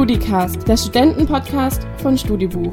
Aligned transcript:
StudiCast, 0.00 0.66
der 0.66 0.78
Studentenpodcast 0.78 1.86
von 1.98 2.16
Studibuch. 2.16 2.72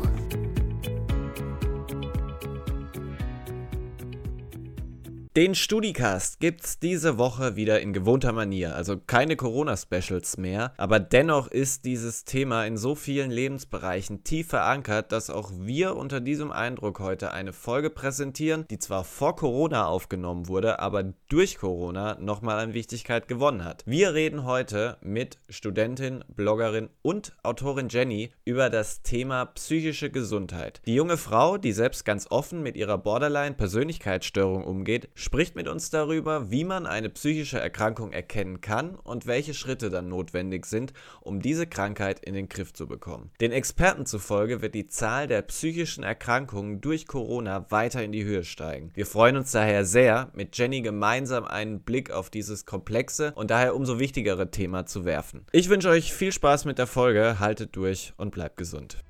Den 5.38 5.54
Studicast 5.54 6.40
gibt's 6.40 6.80
diese 6.80 7.20
Woche 7.20 7.56
wieder 7.56 7.80
in 7.80 7.94
gewohnter 7.94 8.32
Manier, 8.32 8.76
also 8.76 8.98
keine 8.98 9.36
Corona-Specials 9.36 10.38
mehr, 10.38 10.74
aber 10.78 11.00
dennoch 11.00 11.48
ist 11.48 11.86
dieses 11.86 12.24
Thema 12.24 12.66
in 12.66 12.76
so 12.76 12.96
vielen 12.96 13.30
Lebensbereichen 13.30 14.24
tief 14.24 14.48
verankert, 14.48 15.12
dass 15.12 15.30
auch 15.30 15.52
wir 15.56 15.96
unter 15.96 16.22
diesem 16.22 16.52
Eindruck 16.52 17.00
heute 17.00 17.34
eine 17.34 17.54
Folge 17.54 17.92
präsentieren, 17.92 18.66
die 18.72 18.80
zwar 18.80 19.04
vor 19.04 19.36
Corona 19.36 19.86
aufgenommen 19.86 20.48
wurde, 20.48 20.80
aber 20.80 21.04
durch 21.30 21.60
Corona 21.60 22.18
nochmal 22.20 22.58
an 22.58 22.74
Wichtigkeit 22.74 23.28
gewonnen 23.28 23.64
hat. 23.64 23.84
Wir 23.86 24.16
reden 24.16 24.44
heute 24.44 24.98
mit 25.02 25.38
Studentin, 25.50 26.24
Bloggerin 26.30 26.90
und 27.04 27.38
Autorin 27.44 27.90
Jenny 27.90 28.32
über 28.44 28.72
das 28.72 29.04
Thema 29.04 29.46
psychische 29.46 30.10
Gesundheit. 30.10 30.82
Die 30.88 30.96
junge 30.96 31.18
Frau, 31.18 31.60
die 31.60 31.74
selbst 31.74 32.06
ganz 32.06 32.26
offen 32.32 32.64
mit 32.64 32.76
ihrer 32.76 32.98
Borderline-Persönlichkeitsstörung 32.98 34.64
umgeht, 34.64 35.10
spricht 35.28 35.58
mit 35.58 35.68
uns 35.68 35.90
darüber, 35.90 36.52
wie 36.52 36.64
man 36.64 36.86
eine 36.86 37.10
psychische 37.10 37.60
Erkrankung 37.60 38.14
erkennen 38.14 38.62
kann 38.62 38.96
und 38.96 39.28
welche 39.28 39.54
Schritte 39.54 39.90
dann 39.90 40.08
notwendig 40.08 40.66
sind, 40.66 40.94
um 41.20 41.42
diese 41.42 41.68
Krankheit 41.68 42.22
in 42.22 42.34
den 42.34 42.48
Griff 42.48 42.72
zu 42.72 42.88
bekommen. 42.88 43.30
Den 43.42 43.52
Experten 43.52 44.06
zufolge 44.06 44.62
wird 44.62 44.74
die 44.74 44.88
Zahl 44.88 45.28
der 45.28 45.42
psychischen 45.42 46.06
Erkrankungen 46.06 46.80
durch 46.80 47.08
Corona 47.08 47.70
weiter 47.72 48.02
in 48.02 48.14
die 48.14 48.24
Höhe 48.24 48.46
steigen. 48.46 48.92
Wir 48.94 49.06
freuen 49.06 49.36
uns 49.36 49.52
daher 49.52 49.84
sehr, 49.84 50.32
mit 50.34 50.58
Jenny 50.58 50.80
gemeinsam 50.80 51.44
einen 51.44 51.82
Blick 51.82 52.10
auf 52.10 52.30
dieses 52.30 52.66
komplexe 52.66 53.34
und 53.36 53.52
daher 53.52 53.76
umso 53.76 54.00
wichtigere 54.00 54.50
Thema 54.50 54.86
zu 54.86 55.04
werfen. 55.04 55.46
Ich 55.52 55.68
wünsche 55.68 55.90
euch 55.90 56.14
viel 56.14 56.32
Spaß 56.32 56.64
mit 56.64 56.78
der 56.78 56.88
Folge, 56.88 57.38
haltet 57.42 57.76
durch 57.76 58.14
und 58.16 58.32
bleibt 58.32 58.56
gesund. 58.56 59.04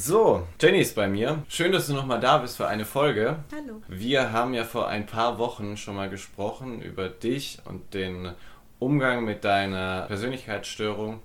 So, 0.00 0.46
Jenny 0.60 0.78
ist 0.78 0.94
bei 0.94 1.08
mir. 1.08 1.42
Schön, 1.48 1.72
dass 1.72 1.88
du 1.88 1.92
nochmal 1.92 2.20
da 2.20 2.38
bist 2.38 2.56
für 2.56 2.68
eine 2.68 2.84
Folge. 2.84 3.38
Hallo. 3.52 3.82
Wir 3.88 4.30
haben 4.30 4.54
ja 4.54 4.62
vor 4.62 4.86
ein 4.86 5.06
paar 5.06 5.38
Wochen 5.38 5.76
schon 5.76 5.96
mal 5.96 6.08
gesprochen 6.08 6.80
über 6.80 7.08
dich 7.08 7.58
und 7.64 7.94
den 7.94 8.30
Umgang 8.78 9.24
mit 9.24 9.42
deiner 9.42 10.02
Persönlichkeitsstörung. 10.02 11.18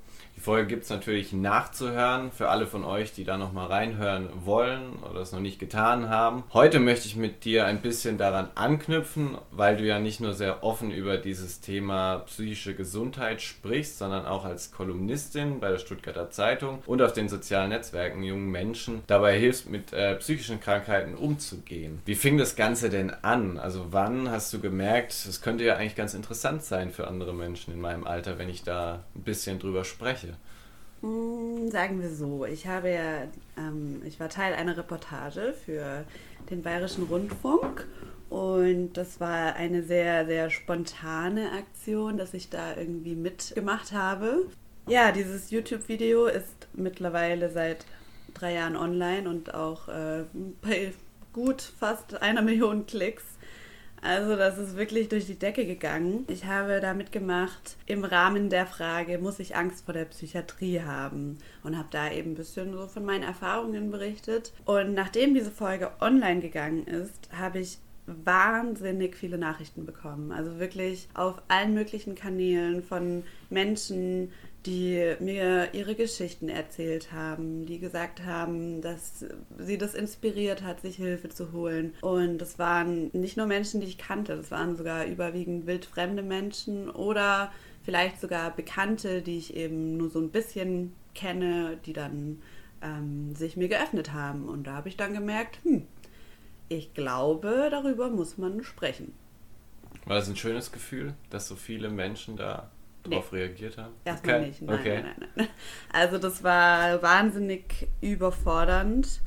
Folge 0.44 0.68
gibt 0.68 0.84
es 0.84 0.90
natürlich 0.90 1.32
nachzuhören 1.32 2.30
für 2.34 2.50
alle 2.50 2.68
von 2.68 2.84
euch, 2.84 3.14
die 3.14 3.24
da 3.24 3.38
nochmal 3.38 3.68
reinhören 3.68 4.28
wollen 4.44 4.98
oder 5.10 5.22
es 5.22 5.32
noch 5.32 5.40
nicht 5.40 5.58
getan 5.58 6.10
haben. 6.10 6.44
Heute 6.52 6.82
möchte 6.82 7.08
ich 7.08 7.16
mit 7.16 7.46
dir 7.46 7.66
ein 7.66 7.82
bisschen 7.82 8.18
daran 8.18 8.50
anknüpfen, 8.54 9.38
weil 9.52 9.78
du 9.78 9.86
ja 9.86 10.00
nicht 10.00 10.20
nur 10.20 10.34
sehr 10.34 10.62
offen 10.62 10.92
über 10.92 11.16
dieses 11.16 11.62
Thema 11.62 12.24
psychische 12.26 12.76
Gesundheit 12.76 13.42
sprichst, 13.42 13.98
sondern 13.98 14.26
auch 14.26 14.44
als 14.44 14.74
Kolumnistin 14.74 15.62
bei 15.62 15.72
der 15.72 15.78
Stuttgarter 15.78 16.30
Zeitung 16.30 16.84
und 16.88 17.02
auf 17.02 17.14
den 17.14 17.30
sozialen 17.30 17.70
Netzwerken 17.70 18.22
jungen 18.22 18.52
Menschen 18.52 19.02
dabei 19.08 19.40
hilfst, 19.40 19.70
mit 19.70 19.94
äh, 19.94 20.16
psychischen 20.16 20.60
Krankheiten 20.60 21.16
umzugehen. 21.16 22.02
Wie 22.04 22.16
fing 22.16 22.38
das 22.38 22.58
Ganze 22.58 22.90
denn 22.90 23.12
an? 23.22 23.58
Also 23.58 23.86
wann 23.92 24.30
hast 24.30 24.52
du 24.52 24.60
gemerkt, 24.60 25.14
es 25.14 25.42
könnte 25.42 25.64
ja 25.64 25.78
eigentlich 25.78 25.96
ganz 25.96 26.14
interessant 26.14 26.64
sein 26.64 26.92
für 26.92 27.08
andere 27.08 27.34
Menschen 27.34 27.74
in 27.74 27.80
meinem 27.80 28.06
Alter, 28.06 28.38
wenn 28.38 28.50
ich 28.50 28.64
da 28.64 29.04
ein 29.16 29.22
bisschen 29.22 29.60
drüber 29.60 29.86
spreche? 29.86 30.33
Sagen 31.04 32.02
wir 32.02 32.10
so, 32.10 32.46
ich 32.46 32.66
habe 32.66 32.90
ja, 32.90 33.24
ähm, 33.58 34.02
ich 34.06 34.22
war 34.22 34.30
Teil 34.30 34.54
einer 34.54 34.78
Reportage 34.78 35.54
für 35.54 36.06
den 36.50 36.62
Bayerischen 36.62 37.04
Rundfunk 37.04 37.86
und 38.30 38.94
das 38.94 39.20
war 39.20 39.56
eine 39.58 39.84
sehr, 39.84 40.26
sehr 40.26 40.50
spontane 40.50 41.52
Aktion, 41.52 42.16
dass 42.16 42.34
ich 42.34 42.50
da 42.50 42.78
irgendwie 42.78 43.16
mitgemacht 43.16 43.92
habe. 43.92 44.46
Ja, 44.88 45.12
dieses 45.12 45.52
YouTube-Video 45.52 46.28
ist 46.28 46.70
mittlerweile 46.72 47.50
seit 47.50 47.86
drei 48.34 48.54
Jahren 48.54 48.78
online 48.78 49.28
und 49.28 49.54
auch 49.54 49.90
äh, 49.90 50.24
bei 50.62 50.94
gut 51.34 51.62
fast 51.62 52.22
einer 52.22 52.42
Million 52.42 52.86
Klicks. 52.86 53.24
Also 54.04 54.36
das 54.36 54.58
ist 54.58 54.76
wirklich 54.76 55.08
durch 55.08 55.28
die 55.28 55.40
Decke 55.40 55.66
gegangen. 55.66 56.26
Ich 56.28 56.46
habe 56.46 56.82
da 56.82 56.94
mitgemacht 56.94 57.78
im 57.86 58.04
Rahmen 58.04 58.50
der 58.50 58.66
Frage, 58.66 59.18
muss 59.18 59.40
ich 59.40 59.56
Angst 59.56 59.86
vor 59.86 59.94
der 59.94 60.04
Psychiatrie 60.04 60.82
haben? 60.82 61.38
Und 61.64 61.78
habe 61.78 61.88
da 61.90 62.12
eben 62.12 62.32
ein 62.32 62.36
bisschen 62.36 62.74
so 62.74 62.86
von 62.88 63.06
meinen 63.06 63.24
Erfahrungen 63.24 63.92
berichtet. 63.92 64.52
Und 64.66 64.94
nachdem 64.94 65.34
diese 65.34 65.52
Folge 65.52 65.90
online 66.02 66.42
gegangen 66.42 66.86
ist, 66.86 67.30
habe 67.32 67.60
ich 67.60 67.78
wahnsinnig 68.06 69.16
viele 69.16 69.38
Nachrichten 69.38 69.86
bekommen. 69.86 70.34
Also 70.34 70.60
wirklich 70.60 71.08
auf 71.14 71.42
allen 71.48 71.74
möglichen 71.74 72.16
Kanälen 72.16 72.84
von 72.84 73.24
Menschen, 73.50 74.34
die 74.66 75.16
mir 75.20 75.74
ihre 75.74 75.96
Geschichten 75.96 76.48
erzählt 76.50 77.12
haben, 77.12 77.66
die 77.66 77.80
gesagt 77.80 78.24
haben, 78.24 78.82
dass 78.82 79.26
sie 79.58 79.78
das 79.78 79.94
inspiriert 79.94 80.64
hat, 80.64 80.82
sich 80.82 80.96
Hilfe 80.96 81.30
zu 81.30 81.52
holen. 81.52 81.94
Und 82.02 82.38
das 82.38 82.60
waren 82.60 83.10
nicht 83.14 83.36
nur 83.36 83.46
Menschen, 83.46 83.82
die 83.82 83.88
ich 83.88 83.98
kannte, 83.98 84.36
das 84.38 84.52
waren 84.52 84.78
sogar 84.78 85.06
überwiegend 85.06 85.68
wildfremde 85.68 86.24
Menschen 86.24 86.90
oder 86.90 87.52
vielleicht 87.84 88.22
sogar 88.22 88.56
Bekannte, 88.56 89.22
die 89.22 89.38
ich 89.38 89.56
eben 89.56 89.98
nur 89.98 90.10
so 90.10 90.20
ein 90.20 90.30
bisschen 90.30 90.94
kenne, 91.14 91.78
die 91.86 91.94
dann 91.94 92.42
ähm, 92.82 93.36
sich 93.36 93.58
mir 93.58 93.68
geöffnet 93.68 94.14
haben. 94.14 94.48
Und 94.48 94.68
da 94.68 94.74
habe 94.74 94.90
ich 94.90 94.98
dann 94.98 95.14
gemerkt, 95.14 95.60
hm, 95.64 95.86
ich 96.70 96.94
glaube, 96.94 97.68
darüber 97.70 98.10
muss 98.10 98.38
man 98.38 98.64
sprechen. 98.64 99.14
War 100.06 100.18
das 100.18 100.28
ein 100.28 100.36
schönes 100.36 100.72
Gefühl, 100.72 101.14
dass 101.30 101.48
so 101.48 101.56
viele 101.56 101.90
Menschen 101.90 102.36
da 102.36 102.70
darauf 103.04 103.32
nee. 103.32 103.40
reagiert 103.40 103.78
haben? 103.78 103.94
Erstmal 104.06 104.36
okay. 104.38 104.48
nicht. 104.48 104.62
Nein, 104.62 104.80
okay. 104.80 105.02
nein, 105.04 105.16
nein, 105.20 105.30
nein. 105.36 105.48
Also 105.92 106.18
das 106.18 106.44
war 106.44 107.02
wahnsinnig 107.02 107.88
überfordernd. 108.02 109.22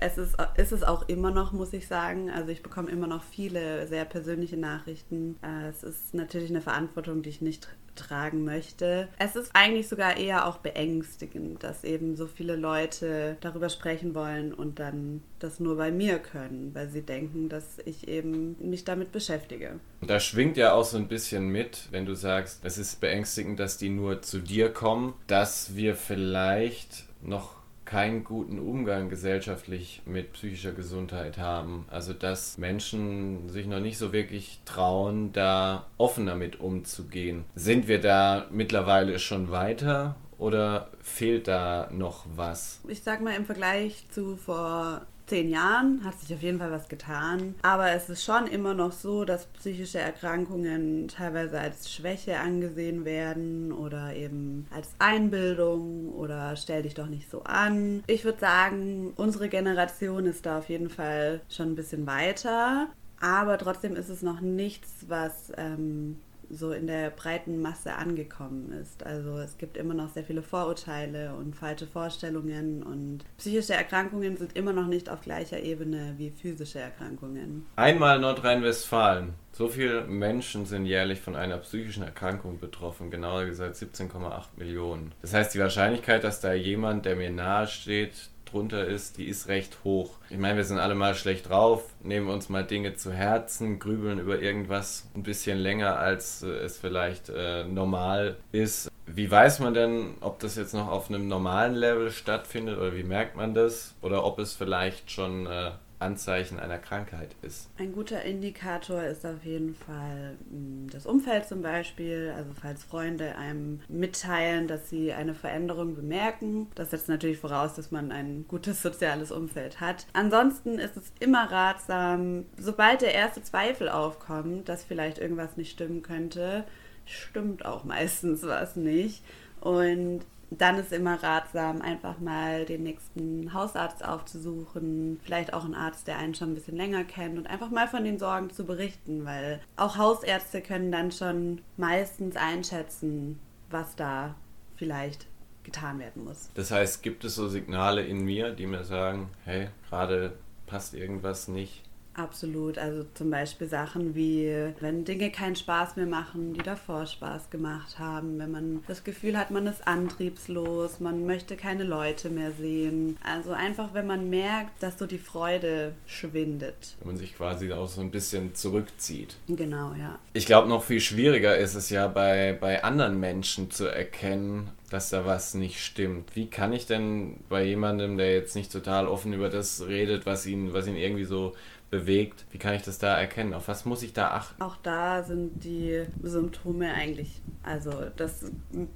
Es 0.00 0.18
ist, 0.18 0.36
ist 0.56 0.72
es 0.72 0.82
auch 0.82 1.08
immer 1.08 1.30
noch, 1.30 1.52
muss 1.52 1.72
ich 1.72 1.86
sagen. 1.86 2.30
Also 2.30 2.50
ich 2.50 2.62
bekomme 2.62 2.90
immer 2.90 3.06
noch 3.06 3.22
viele 3.22 3.86
sehr 3.86 4.04
persönliche 4.04 4.56
Nachrichten. 4.56 5.36
Äh, 5.42 5.68
es 5.68 5.82
ist 5.82 6.14
natürlich 6.14 6.50
eine 6.50 6.60
Verantwortung, 6.60 7.22
die 7.22 7.30
ich 7.30 7.40
nicht 7.40 7.68
tragen 7.98 8.44
möchte. 8.44 9.08
Es 9.18 9.36
ist 9.36 9.50
eigentlich 9.54 9.88
sogar 9.88 10.16
eher 10.16 10.46
auch 10.46 10.58
beängstigend, 10.58 11.62
dass 11.62 11.84
eben 11.84 12.16
so 12.16 12.26
viele 12.26 12.56
Leute 12.56 13.36
darüber 13.40 13.68
sprechen 13.68 14.14
wollen 14.14 14.54
und 14.54 14.78
dann 14.78 15.22
das 15.38 15.60
nur 15.60 15.76
bei 15.76 15.90
mir 15.90 16.18
können, 16.18 16.74
weil 16.74 16.88
sie 16.88 17.02
denken, 17.02 17.48
dass 17.48 17.78
ich 17.84 18.08
eben 18.08 18.56
mich 18.60 18.84
damit 18.84 19.12
beschäftige. 19.12 19.80
Da 20.00 20.20
schwingt 20.20 20.56
ja 20.56 20.72
auch 20.72 20.84
so 20.84 20.96
ein 20.96 21.08
bisschen 21.08 21.48
mit, 21.48 21.88
wenn 21.90 22.06
du 22.06 22.14
sagst, 22.14 22.60
es 22.64 22.78
ist 22.78 23.00
beängstigend, 23.00 23.58
dass 23.58 23.78
die 23.78 23.90
nur 23.90 24.22
zu 24.22 24.38
dir 24.38 24.72
kommen, 24.72 25.14
dass 25.26 25.74
wir 25.74 25.96
vielleicht 25.96 27.04
noch 27.20 27.57
keinen 27.88 28.22
guten 28.22 28.58
Umgang 28.58 29.08
gesellschaftlich 29.08 30.02
mit 30.04 30.34
psychischer 30.34 30.72
Gesundheit 30.72 31.38
haben. 31.38 31.86
Also 31.88 32.12
dass 32.12 32.58
Menschen 32.58 33.48
sich 33.48 33.66
noch 33.66 33.80
nicht 33.80 33.96
so 33.96 34.12
wirklich 34.12 34.60
trauen, 34.66 35.32
da 35.32 35.86
offen 35.96 36.26
damit 36.26 36.60
umzugehen. 36.60 37.44
Sind 37.54 37.88
wir 37.88 38.00
da 38.00 38.46
mittlerweile 38.50 39.18
schon 39.18 39.50
weiter 39.50 40.16
oder 40.36 40.90
fehlt 41.00 41.48
da 41.48 41.88
noch 41.90 42.26
was? 42.36 42.80
Ich 42.88 43.02
sag 43.02 43.22
mal 43.22 43.34
im 43.34 43.46
Vergleich 43.46 44.04
zu 44.10 44.36
vor 44.36 45.06
zehn 45.28 45.48
Jahren 45.48 46.02
hat 46.04 46.18
sich 46.18 46.34
auf 46.34 46.42
jeden 46.42 46.58
Fall 46.58 46.70
was 46.70 46.88
getan. 46.88 47.54
Aber 47.62 47.90
es 47.92 48.08
ist 48.08 48.24
schon 48.24 48.46
immer 48.46 48.74
noch 48.74 48.92
so, 48.92 49.24
dass 49.24 49.46
psychische 49.46 49.98
Erkrankungen 49.98 51.08
teilweise 51.08 51.60
als 51.60 51.92
Schwäche 51.92 52.38
angesehen 52.38 53.04
werden 53.04 53.72
oder 53.72 54.14
eben 54.14 54.66
als 54.74 54.90
Einbildung 54.98 56.12
oder 56.12 56.56
stell 56.56 56.82
dich 56.82 56.94
doch 56.94 57.06
nicht 57.06 57.30
so 57.30 57.42
an. 57.44 58.02
Ich 58.06 58.24
würde 58.24 58.40
sagen, 58.40 59.12
unsere 59.16 59.48
Generation 59.48 60.26
ist 60.26 60.46
da 60.46 60.58
auf 60.58 60.68
jeden 60.68 60.90
Fall 60.90 61.40
schon 61.48 61.72
ein 61.72 61.76
bisschen 61.76 62.06
weiter. 62.06 62.88
Aber 63.20 63.58
trotzdem 63.58 63.96
ist 63.96 64.08
es 64.08 64.22
noch 64.22 64.40
nichts, 64.40 65.06
was 65.08 65.52
ähm, 65.56 66.18
so 66.50 66.72
in 66.72 66.86
der 66.86 67.10
breiten 67.10 67.60
Masse 67.60 67.94
angekommen 67.94 68.72
ist. 68.72 69.04
Also 69.04 69.38
es 69.38 69.58
gibt 69.58 69.76
immer 69.76 69.94
noch 69.94 70.08
sehr 70.08 70.24
viele 70.24 70.42
Vorurteile 70.42 71.34
und 71.34 71.54
falsche 71.54 71.86
Vorstellungen 71.86 72.82
und 72.82 73.24
psychische 73.36 73.74
Erkrankungen 73.74 74.36
sind 74.36 74.56
immer 74.56 74.72
noch 74.72 74.86
nicht 74.86 75.10
auf 75.10 75.20
gleicher 75.20 75.60
Ebene 75.60 76.14
wie 76.16 76.30
physische 76.30 76.80
Erkrankungen. 76.80 77.66
Einmal 77.76 78.18
Nordrhein-Westfalen. 78.18 79.34
So 79.52 79.68
viele 79.68 80.04
Menschen 80.04 80.66
sind 80.66 80.86
jährlich 80.86 81.20
von 81.20 81.34
einer 81.34 81.58
psychischen 81.58 82.04
Erkrankung 82.04 82.60
betroffen, 82.60 83.10
genauer 83.10 83.46
gesagt 83.46 83.74
17,8 83.74 84.44
Millionen. 84.56 85.12
Das 85.20 85.34
heißt, 85.34 85.54
die 85.54 85.58
Wahrscheinlichkeit, 85.58 86.22
dass 86.22 86.40
da 86.40 86.52
jemand, 86.52 87.06
der 87.06 87.16
mir 87.16 87.30
nahe 87.30 87.66
steht, 87.66 88.30
drunter 88.52 88.86
ist, 88.86 89.18
die 89.18 89.26
ist 89.26 89.48
recht 89.48 89.78
hoch. 89.84 90.10
Ich 90.30 90.38
meine, 90.38 90.56
wir 90.56 90.64
sind 90.64 90.78
alle 90.78 90.94
mal 90.94 91.14
schlecht 91.14 91.48
drauf, 91.48 91.84
nehmen 92.02 92.28
uns 92.28 92.48
mal 92.48 92.64
Dinge 92.64 92.94
zu 92.94 93.12
Herzen, 93.12 93.78
grübeln 93.78 94.18
über 94.18 94.40
irgendwas 94.40 95.08
ein 95.14 95.22
bisschen 95.22 95.58
länger, 95.58 95.98
als 95.98 96.42
äh, 96.42 96.48
es 96.48 96.78
vielleicht 96.78 97.28
äh, 97.28 97.64
normal 97.64 98.36
ist. 98.52 98.90
Wie 99.06 99.30
weiß 99.30 99.60
man 99.60 99.74
denn, 99.74 100.14
ob 100.20 100.38
das 100.40 100.56
jetzt 100.56 100.74
noch 100.74 100.88
auf 100.88 101.08
einem 101.08 101.28
normalen 101.28 101.74
Level 101.74 102.10
stattfindet 102.10 102.78
oder 102.78 102.94
wie 102.94 103.04
merkt 103.04 103.36
man 103.36 103.54
das? 103.54 103.94
Oder 104.02 104.24
ob 104.24 104.38
es 104.38 104.52
vielleicht 104.52 105.10
schon 105.10 105.46
äh, 105.46 105.70
Anzeichen 105.98 106.58
einer 106.60 106.78
Krankheit 106.78 107.34
ist? 107.42 107.70
Ein 107.78 107.92
guter 107.92 108.22
Indikator 108.22 109.02
ist 109.02 109.26
auf 109.26 109.44
jeden 109.44 109.74
Fall 109.74 110.36
hm, 110.50 110.88
das 110.90 111.06
Umfeld 111.06 111.46
zum 111.46 111.62
Beispiel. 111.62 112.32
Also 112.36 112.50
falls 112.60 112.84
Freunde 112.84 113.36
einem 113.36 113.80
mitteilen, 113.88 114.68
dass 114.68 114.88
sie 114.88 115.12
eine 115.12 115.34
Veränderung 115.34 115.94
bemerken. 115.94 116.68
Das 116.74 116.90
setzt 116.90 117.08
natürlich 117.08 117.38
voraus, 117.38 117.74
dass 117.74 117.90
man 117.90 118.12
ein 118.12 118.46
gutes 118.48 118.82
soziales 118.82 119.32
Umfeld 119.32 119.80
hat. 119.80 120.06
Ansonsten 120.12 120.78
ist 120.78 120.96
es 120.96 121.12
immer 121.20 121.50
ratsam, 121.50 122.46
sobald 122.56 123.02
der 123.02 123.14
erste 123.14 123.42
Zweifel 123.42 123.88
aufkommt, 123.88 124.68
dass 124.68 124.84
vielleicht 124.84 125.18
irgendwas 125.18 125.56
nicht 125.56 125.72
stimmen 125.72 126.02
könnte, 126.02 126.64
stimmt 127.04 127.64
auch 127.64 127.84
meistens 127.84 128.42
was 128.42 128.76
nicht. 128.76 129.22
Und 129.60 130.20
dann 130.50 130.78
ist 130.78 130.92
immer 130.92 131.22
ratsam, 131.22 131.82
einfach 131.82 132.18
mal 132.20 132.64
den 132.64 132.82
nächsten 132.82 133.52
Hausarzt 133.52 134.04
aufzusuchen, 134.04 135.20
vielleicht 135.22 135.52
auch 135.52 135.64
einen 135.64 135.74
Arzt, 135.74 136.06
der 136.06 136.18
einen 136.18 136.34
schon 136.34 136.52
ein 136.52 136.54
bisschen 136.54 136.76
länger 136.76 137.04
kennt 137.04 137.38
und 137.38 137.46
einfach 137.46 137.70
mal 137.70 137.88
von 137.88 138.04
den 138.04 138.18
Sorgen 138.18 138.50
zu 138.50 138.64
berichten, 138.64 139.24
weil 139.24 139.60
auch 139.76 139.96
Hausärzte 139.96 140.62
können 140.62 140.90
dann 140.90 141.12
schon 141.12 141.60
meistens 141.76 142.36
einschätzen, 142.36 143.38
was 143.70 143.96
da 143.96 144.34
vielleicht 144.76 145.26
getan 145.64 145.98
werden 145.98 146.24
muss. 146.24 146.50
Das 146.54 146.70
heißt, 146.70 147.02
gibt 147.02 147.24
es 147.24 147.34
so 147.34 147.48
Signale 147.48 148.02
in 148.02 148.24
mir, 148.24 148.52
die 148.52 148.66
mir 148.66 148.84
sagen, 148.84 149.28
hey, 149.44 149.68
gerade 149.88 150.38
passt 150.66 150.94
irgendwas 150.94 151.48
nicht? 151.48 151.82
Absolut. 152.18 152.78
Also 152.78 153.04
zum 153.14 153.30
Beispiel 153.30 153.68
Sachen 153.68 154.16
wie, 154.16 154.52
wenn 154.80 155.04
Dinge 155.04 155.30
keinen 155.30 155.54
Spaß 155.54 155.94
mehr 155.96 156.06
machen, 156.06 156.52
die 156.52 156.62
davor 156.62 157.06
Spaß 157.06 157.50
gemacht 157.50 157.98
haben, 157.98 158.38
wenn 158.40 158.50
man 158.50 158.82
das 158.88 159.04
Gefühl 159.04 159.38
hat, 159.38 159.52
man 159.52 159.68
ist 159.68 159.86
antriebslos, 159.86 160.98
man 160.98 161.26
möchte 161.26 161.56
keine 161.56 161.84
Leute 161.84 162.28
mehr 162.28 162.50
sehen. 162.50 163.16
Also 163.24 163.52
einfach, 163.52 163.94
wenn 163.94 164.06
man 164.06 164.28
merkt, 164.30 164.82
dass 164.82 164.98
so 164.98 165.06
die 165.06 165.18
Freude 165.18 165.94
schwindet. 166.06 166.96
Wenn 166.98 167.08
man 167.08 167.16
sich 167.16 167.36
quasi 167.36 167.72
auch 167.72 167.88
so 167.88 168.00
ein 168.00 168.10
bisschen 168.10 168.54
zurückzieht. 168.54 169.36
Genau, 169.46 169.94
ja. 169.94 170.18
Ich 170.32 170.46
glaube, 170.46 170.68
noch 170.68 170.82
viel 170.82 171.00
schwieriger 171.00 171.56
ist 171.56 171.76
es 171.76 171.88
ja 171.88 172.08
bei, 172.08 172.56
bei 172.60 172.82
anderen 172.82 173.20
Menschen 173.20 173.70
zu 173.70 173.86
erkennen, 173.86 174.70
dass 174.90 175.10
da 175.10 175.24
was 175.24 175.54
nicht 175.54 175.84
stimmt. 175.84 176.34
Wie 176.34 176.48
kann 176.48 176.72
ich 176.72 176.86
denn 176.86 177.36
bei 177.48 177.62
jemandem, 177.62 178.16
der 178.16 178.32
jetzt 178.32 178.56
nicht 178.56 178.72
total 178.72 179.06
offen 179.06 179.32
über 179.32 179.50
das 179.50 179.86
redet, 179.86 180.26
was 180.26 180.46
ihn, 180.46 180.72
was 180.72 180.86
ihn 180.86 180.96
irgendwie 180.96 181.24
so 181.24 181.54
bewegt. 181.90 182.44
Wie 182.50 182.58
kann 182.58 182.74
ich 182.74 182.82
das 182.82 182.98
da 182.98 183.18
erkennen? 183.18 183.54
Auf 183.54 183.68
was 183.68 183.84
muss 183.84 184.02
ich 184.02 184.12
da 184.12 184.30
achten? 184.32 184.60
Auch 184.62 184.76
da 184.76 185.22
sind 185.22 185.64
die 185.64 186.04
Symptome 186.22 186.92
eigentlich, 186.92 187.40
also 187.62 187.92
das 188.16 188.50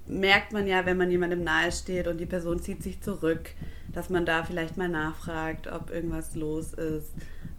merkt 0.06 0.52
man 0.52 0.66
ja, 0.66 0.84
wenn 0.84 0.96
man 0.96 1.10
jemandem 1.10 1.42
nahe 1.42 1.72
steht 1.72 2.06
und 2.06 2.18
die 2.18 2.26
Person 2.26 2.60
zieht 2.60 2.82
sich 2.82 3.00
zurück, 3.00 3.50
dass 3.92 4.10
man 4.10 4.26
da 4.26 4.44
vielleicht 4.44 4.76
mal 4.76 4.88
nachfragt, 4.88 5.68
ob 5.68 5.90
irgendwas 5.90 6.34
los 6.34 6.74
ist. 6.74 7.12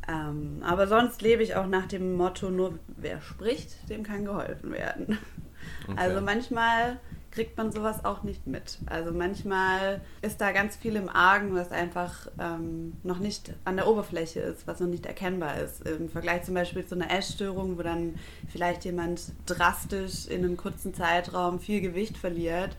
Ähm, 0.07 0.61
aber 0.63 0.87
sonst 0.87 1.21
lebe 1.21 1.43
ich 1.43 1.55
auch 1.55 1.67
nach 1.67 1.87
dem 1.87 2.15
Motto, 2.15 2.49
nur 2.49 2.77
wer 2.87 3.21
spricht, 3.21 3.89
dem 3.89 4.03
kann 4.03 4.25
geholfen 4.25 4.71
werden. 4.71 5.17
Okay. 5.87 5.97
Also 5.97 6.21
manchmal 6.21 6.99
kriegt 7.33 7.57
man 7.57 7.71
sowas 7.71 8.05
auch 8.05 8.21
nicht 8.21 8.45
mit. 8.45 8.77
Also 8.85 9.11
manchmal 9.11 10.01
ist 10.21 10.39
da 10.39 10.51
ganz 10.51 10.75
viel 10.75 10.95
im 10.95 11.09
Argen, 11.09 11.55
was 11.55 11.71
einfach 11.71 12.27
ähm, 12.39 12.93
noch 13.01 13.17
nicht 13.17 13.53
an 13.65 13.75
der 13.75 13.87
Oberfläche 13.87 14.39
ist, 14.39 14.67
was 14.67 14.79
noch 14.79 14.87
nicht 14.87 15.07
erkennbar 15.07 15.57
ist. 15.57 15.87
Im 15.87 16.09
Vergleich 16.09 16.43
zum 16.43 16.53
Beispiel 16.53 16.85
zu 16.85 16.95
einer 16.95 17.11
Essstörung, 17.11 17.77
wo 17.77 17.81
dann 17.81 18.19
vielleicht 18.49 18.85
jemand 18.85 19.31
drastisch 19.47 20.27
in 20.27 20.43
einem 20.43 20.57
kurzen 20.57 20.93
Zeitraum 20.93 21.59
viel 21.59 21.81
Gewicht 21.81 22.17
verliert 22.17 22.75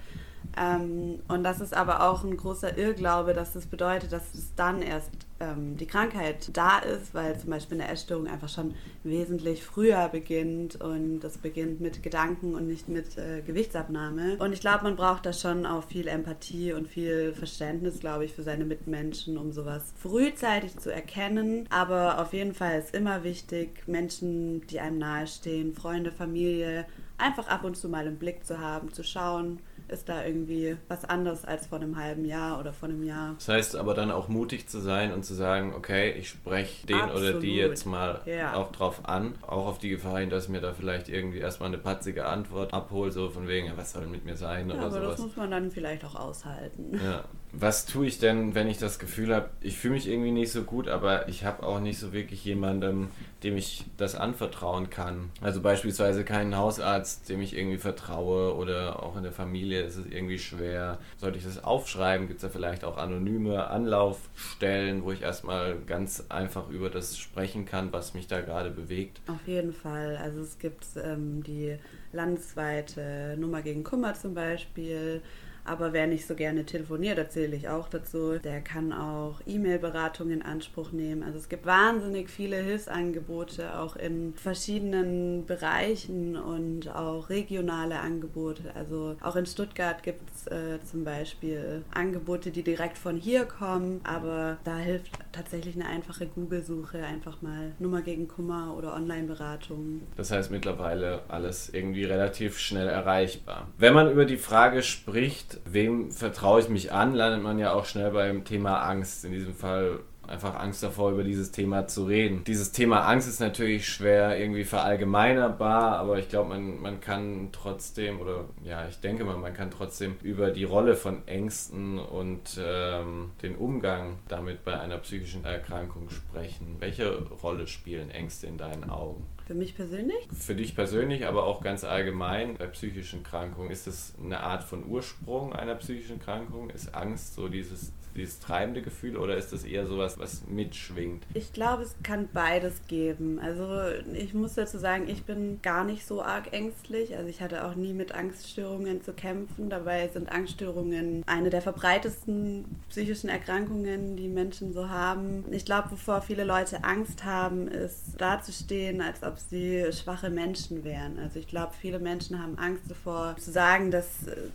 ähm, 0.57 1.21
und 1.29 1.43
das 1.43 1.61
ist 1.61 1.75
aber 1.75 2.09
auch 2.09 2.23
ein 2.23 2.37
großer 2.37 2.77
Irrglaube, 2.79 3.33
dass 3.35 3.53
das 3.53 3.67
bedeutet, 3.67 4.13
dass 4.13 4.35
es 4.35 4.55
dann 4.55 4.83
erst 4.83 5.11
ähm, 5.45 5.77
die 5.77 5.87
Krankheit 5.87 6.51
da 6.53 6.79
ist, 6.79 7.15
weil 7.15 7.39
zum 7.39 7.51
Beispiel 7.51 7.81
eine 7.81 7.91
Essstörung 7.91 8.27
einfach 8.27 8.49
schon 8.49 8.75
wesentlich 9.03 9.63
früher 9.63 10.09
beginnt 10.09 10.81
und 10.81 11.21
das 11.21 11.39
beginnt 11.39 11.81
mit 11.81 12.03
Gedanken 12.03 12.55
und 12.55 12.67
nicht 12.67 12.89
mit 12.89 13.17
äh, 13.19 13.43
Gewichtsabnahme. 13.43 14.37
Und 14.39 14.53
ich 14.53 14.61
glaube, 14.61 14.85
man 14.85 14.97
braucht 14.97 15.27
da 15.27 15.33
schon 15.33 15.67
auch 15.67 15.85
viel 15.85 16.09
Empathie 16.09 16.73
und 16.73 16.89
viel 16.89 17.33
Verständnis, 17.33 18.01
glaube 18.01 18.25
ich, 18.25 18.33
für 18.33 18.43
seine 18.43 18.65
Mitmenschen, 18.65 19.39
um 19.39 19.53
sowas 19.53 19.93
frühzeitig 19.97 20.79
zu 20.79 20.93
erkennen. 20.93 21.67
Aber 21.71 22.21
auf 22.21 22.33
jeden 22.33 22.55
Fall 22.55 22.79
ist 22.79 22.95
immer 22.95 23.25
wichtig, 23.25 23.87
Menschen, 23.87 24.67
die 24.69 24.81
einem 24.81 24.99
nahestehen, 24.99 25.75
Freunde, 25.75 26.13
Familie, 26.13 26.87
einfach 27.19 27.49
ab 27.49 27.65
und 27.65 27.77
zu 27.77 27.89
mal 27.89 28.07
im 28.07 28.17
Blick 28.17 28.45
zu 28.45 28.59
haben, 28.59 28.93
zu 28.93 29.03
schauen, 29.03 29.61
ist 29.89 30.09
da 30.09 30.25
irgendwie 30.25 30.77
was 30.89 31.05
anderes 31.05 31.45
als 31.45 31.67
vor 31.67 31.79
einem 31.79 31.97
halben 31.97 32.25
Jahr 32.25 32.59
oder 32.61 32.73
vor 32.73 32.89
einem 32.89 33.03
Jahr. 33.03 33.35
Das 33.39 33.49
heißt 33.49 33.77
aber 33.77 33.95
dann 33.95 34.11
auch 34.11 34.29
mutig 34.29 34.69
zu 34.69 34.81
sein 34.81 35.13
und 35.13 35.25
zu 35.25 35.35
sagen, 35.35 35.75
okay, 35.75 36.13
ich 36.13 36.29
spreche 36.29 36.87
den 36.87 36.97
Absolut. 36.97 37.31
oder 37.31 37.41
die 37.41 37.55
jetzt 37.55 37.87
mal 37.87 38.21
ja. 38.27 38.55
auch 38.55 38.73
drauf 38.73 39.09
an, 39.09 39.35
auch 39.43 39.67
auf 39.67 39.79
die 39.79 39.91
Gefahr 39.91 40.21
hin, 40.21 40.31
dass 40.31 40.49
mir 40.49 40.61
da 40.61 40.73
vielleicht 40.73 41.09
irgendwie 41.09 41.39
erstmal 41.39 41.69
eine 41.69 41.79
patzige 41.79 42.27
Antwort 42.27 42.73
abholt, 42.73 43.13
so 43.13 43.31
von 43.31 43.49
wegen, 43.49 43.67
ja, 43.67 43.77
was 43.77 43.93
soll 43.93 44.07
mit 44.07 44.25
mir 44.25 44.37
sein 44.37 44.69
ja, 44.69 44.77
oder 44.77 44.87
aber 44.87 45.01
sowas. 45.01 45.11
das 45.13 45.21
muss 45.21 45.37
man 45.37 45.51
dann 45.51 45.71
vielleicht 45.71 46.05
auch 46.05 46.15
aushalten. 46.15 47.01
Ja. 47.03 47.25
Was 47.59 47.87
tue 47.87 48.07
ich 48.07 48.19
denn, 48.19 48.55
wenn 48.55 48.69
ich 48.69 48.79
das 48.79 48.99
Gefühl 48.99 49.35
habe, 49.35 49.51
ich 49.61 49.79
fühle 49.79 49.95
mich 49.95 50.09
irgendwie 50.09 50.33
nicht 50.33 50.51
so 50.51 50.63
gut, 50.63 50.89
aber 50.89 51.29
ich 51.29 51.45
habe 51.45 51.63
auch 51.63 51.81
nicht 51.81 51.99
so 51.99 52.13
wirklich 52.13 52.45
jemandem, 52.45 53.09
dem 53.45 53.57
ich 53.57 53.85
das 53.97 54.15
anvertrauen 54.15 54.91
kann. 54.91 55.31
Also 55.41 55.61
beispielsweise 55.61 56.25
keinen 56.25 56.57
Hausarzt, 56.57 57.29
dem 57.29 57.41
ich 57.41 57.57
irgendwie 57.57 57.77
vertraue 57.77 58.55
oder 58.57 59.03
auch 59.03 59.17
in 59.17 59.23
der 59.23 59.33
Familie 59.33 59.83
ist 59.83 59.97
es 59.97 60.07
irgendwie 60.07 60.39
schwer. 60.39 60.99
Sollte 61.19 61.39
ich 61.39 61.45
das 61.45 61.63
aufschreiben? 61.63 62.27
Gibt 62.27 62.39
es 62.39 62.43
da 62.43 62.49
vielleicht 62.49 62.85
auch 62.85 62.97
anonyme 62.97 63.69
Anlaufstellen, 63.69 65.05
wo 65.05 65.13
ich 65.13 65.23
erstmal 65.23 65.77
ganz 65.87 66.25
einfach 66.31 66.69
über 66.71 66.91
das 66.91 67.19
sprechen 67.19 67.67
kann, 67.67 67.93
was 67.93 68.15
mich 68.15 68.27
da 68.27 68.41
gerade 68.41 68.71
bewegt? 68.71 69.21
Auf 69.29 69.47
jeden 69.47 69.73
Fall. 69.73 70.17
Also 70.17 70.41
es 70.41 70.59
gibt 70.59 70.87
ähm, 71.03 71.43
die 71.43 71.77
landesweite 72.13 73.37
Nummer 73.39 73.63
gegen 73.63 73.85
Kummer 73.85 74.15
zum 74.15 74.35
Beispiel 74.35 75.23
aber 75.65 75.93
wer 75.93 76.07
nicht 76.07 76.27
so 76.27 76.35
gerne 76.35 76.65
telefoniert, 76.67 77.19
erzähle 77.19 77.57
ich 77.57 77.69
auch 77.69 77.89
dazu, 77.89 78.39
der 78.39 78.61
kann 78.61 78.93
auch 78.93 79.41
E-Mail-Beratung 79.47 80.31
in 80.31 80.43
Anspruch 80.43 80.93
nehmen. 80.93 81.23
Also 81.23 81.39
es 81.39 81.49
gibt 81.49 81.65
wahnsinnig 81.65 82.29
viele 82.29 82.57
Hilfsangebote, 82.57 83.79
auch 83.79 83.97
in 83.97 84.35
verschiedenen 84.35 85.47
Bereichen 85.47 86.37
und 86.37 86.95
auch 86.95 87.31
regionale 87.31 87.99
Angebote. 88.01 88.75
Also 88.75 89.17
auch 89.23 89.37
in 89.37 89.47
Stuttgart 89.47 90.03
gibt 90.03 90.29
es 90.35 90.47
äh, 90.49 90.79
zum 90.85 91.05
Beispiel 91.05 91.83
Angebote, 91.95 92.51
die 92.51 92.63
direkt 92.63 92.99
von 92.99 93.17
hier 93.17 93.45
kommen, 93.47 94.01
aber 94.05 94.59
da 94.65 94.77
hilft 94.77 95.13
tatsächlich 95.33 95.75
eine 95.77 95.87
einfache 95.87 96.27
Google-Suche, 96.27 97.05
einfach 97.05 97.41
mal 97.41 97.73
Nummer 97.79 98.03
gegen 98.03 98.29
Kummer 98.29 98.75
oder 98.77 98.95
Online-Beratung. 98.95 100.03
Das 100.17 100.31
heißt 100.31 100.51
mittlerweile 100.51 101.23
alles 101.29 101.71
irgendwie 101.73 102.05
relativ 102.05 102.59
schnell 102.59 102.89
erreichbar. 102.89 103.69
Wenn 103.79 103.95
man 103.95 104.11
über 104.11 104.27
die 104.27 104.37
Frage 104.37 104.83
spricht, 104.83 105.54
wem 105.65 106.11
vertraue 106.11 106.61
ich 106.61 106.69
mich 106.69 106.93
an, 106.93 107.15
landet 107.15 107.43
man 107.43 107.59
ja 107.59 107.73
auch 107.73 107.85
schnell 107.85 108.11
beim 108.11 108.45
Thema 108.45 108.83
Angst. 108.83 109.25
In 109.25 109.33
diesem 109.33 109.55
Fall 109.55 110.01
einfach 110.29 110.59
Angst 110.59 110.83
davor, 110.83 111.13
über 111.13 111.25
dieses 111.25 111.51
Thema 111.51 111.87
zu 111.87 112.05
reden. 112.05 112.45
Dieses 112.45 112.73
Thema 112.73 113.01
Angst 113.07 113.29
ist 113.29 113.41
natürlich 113.41 113.89
schwer 113.89 114.39
irgendwie 114.39 114.65
verallgemeinerbar, 114.65 115.99
aber 115.99 116.19
ich 116.19 116.29
glaube, 116.29 116.51
man, 116.51 116.81
man 116.81 117.01
kann 117.01 117.49
trotzdem, 117.53 118.21
oder 118.21 118.45
ja, 118.63 118.87
ich 118.89 119.01
denke 119.01 119.25
mal, 119.25 119.37
man 119.37 119.55
kann 119.55 119.71
trotzdem 119.71 120.17
über 120.23 120.51
die 120.51 120.65
Rolle 120.65 120.97
von 120.97 121.27
Ängsten 121.27 121.99
und 121.99 122.59
ähm, 122.59 123.31
den 123.43 123.57
Umgang 123.57 124.19
damit 124.29 124.65
bei 124.65 124.79
einer 124.79 124.99
psychischen 124.99 125.45
Erkrankung 125.45 126.11
sprechen. 126.11 126.77
Welche 126.81 127.23
Rolle 127.43 127.67
spielen 127.67 128.11
Ängste 128.11 128.47
in 128.47 128.59
deinen 128.59 128.91
Augen? 128.91 129.27
Für 129.47 129.55
mich 129.55 129.77
persönlich? 129.77 130.27
Für 130.33 130.55
dich 130.55 130.75
persönlich, 130.75 131.27
aber 131.27 131.45
auch 131.45 131.63
ganz 131.63 131.85
allgemein 131.85 132.57
bei 132.57 132.67
psychischen 132.67 133.23
Krankungen. 133.23 133.71
Ist 133.71 133.87
es 133.87 134.15
eine 134.23 134.41
Art 134.41 134.65
von 134.65 134.87
Ursprung 134.87 135.53
einer 135.53 135.75
psychischen 135.75 136.19
Krankung? 136.19 136.71
Ist 136.71 136.95
Angst 136.95 137.35
so 137.35 137.49
dieses 137.49 137.93
dieses 138.15 138.39
treibende 138.41 138.83
Gefühl 138.83 139.17
oder 139.17 139.37
ist 139.37 139.53
das 139.53 139.65
eher 139.65 139.87
sowas, 139.87 140.19
was 140.19 140.47
mitschwingt? 140.47 141.25
Ich 141.35 141.53
glaube, 141.53 141.83
es 141.83 141.95
kann 142.03 142.29
beides 142.33 142.87
geben. 142.87 143.39
Also 143.39 143.67
ich 144.13 144.35
muss 144.35 144.55
dazu 144.55 144.79
sagen, 144.79 145.09
ich 145.09 145.25
bin 145.25 145.61
gar 145.63 145.85
nicht 145.85 146.07
so 146.07 146.23
arg 146.23 146.53
ängstlich. 146.53 147.17
Also 147.17 147.29
ich 147.29 147.41
hatte 147.41 147.65
auch 147.65 147.75
nie 147.75 147.93
mit 147.93 148.15
Angststörungen 148.15 149.03
zu 149.03 149.13
kämpfen. 149.13 149.71
Dabei 149.71 150.09
sind 150.09 150.31
Angststörungen 150.31 151.23
eine 151.27 151.51
der 151.51 151.63
verbreitesten 151.63 152.65
psychischen 152.89 153.29
Erkrankungen, 153.29 154.17
die 154.17 154.29
Menschen 154.29 154.73
so 154.73 154.89
haben. 154.89 155.45
Ich 155.51 155.65
glaube, 155.65 155.93
wovor 155.93 156.21
viele 156.23 156.45
Leute 156.45 156.85
Angst 156.85 157.25
haben, 157.25 157.69
ist 157.69 158.21
dazustehen, 158.21 159.01
als 159.01 159.23
ob 159.23 159.39
sie 159.39 159.93
schwache 159.93 160.31
Menschen 160.31 160.85
wären. 160.85 161.19
Also 161.19 161.39
ich 161.39 161.49
glaube, 161.49 161.73
viele 161.81 161.99
Menschen 161.99 162.43
haben 162.43 162.59
Angst 162.59 162.85
davor 162.89 163.37
zu 163.39 163.51
sagen, 163.51 163.91
dass, 163.91 164.07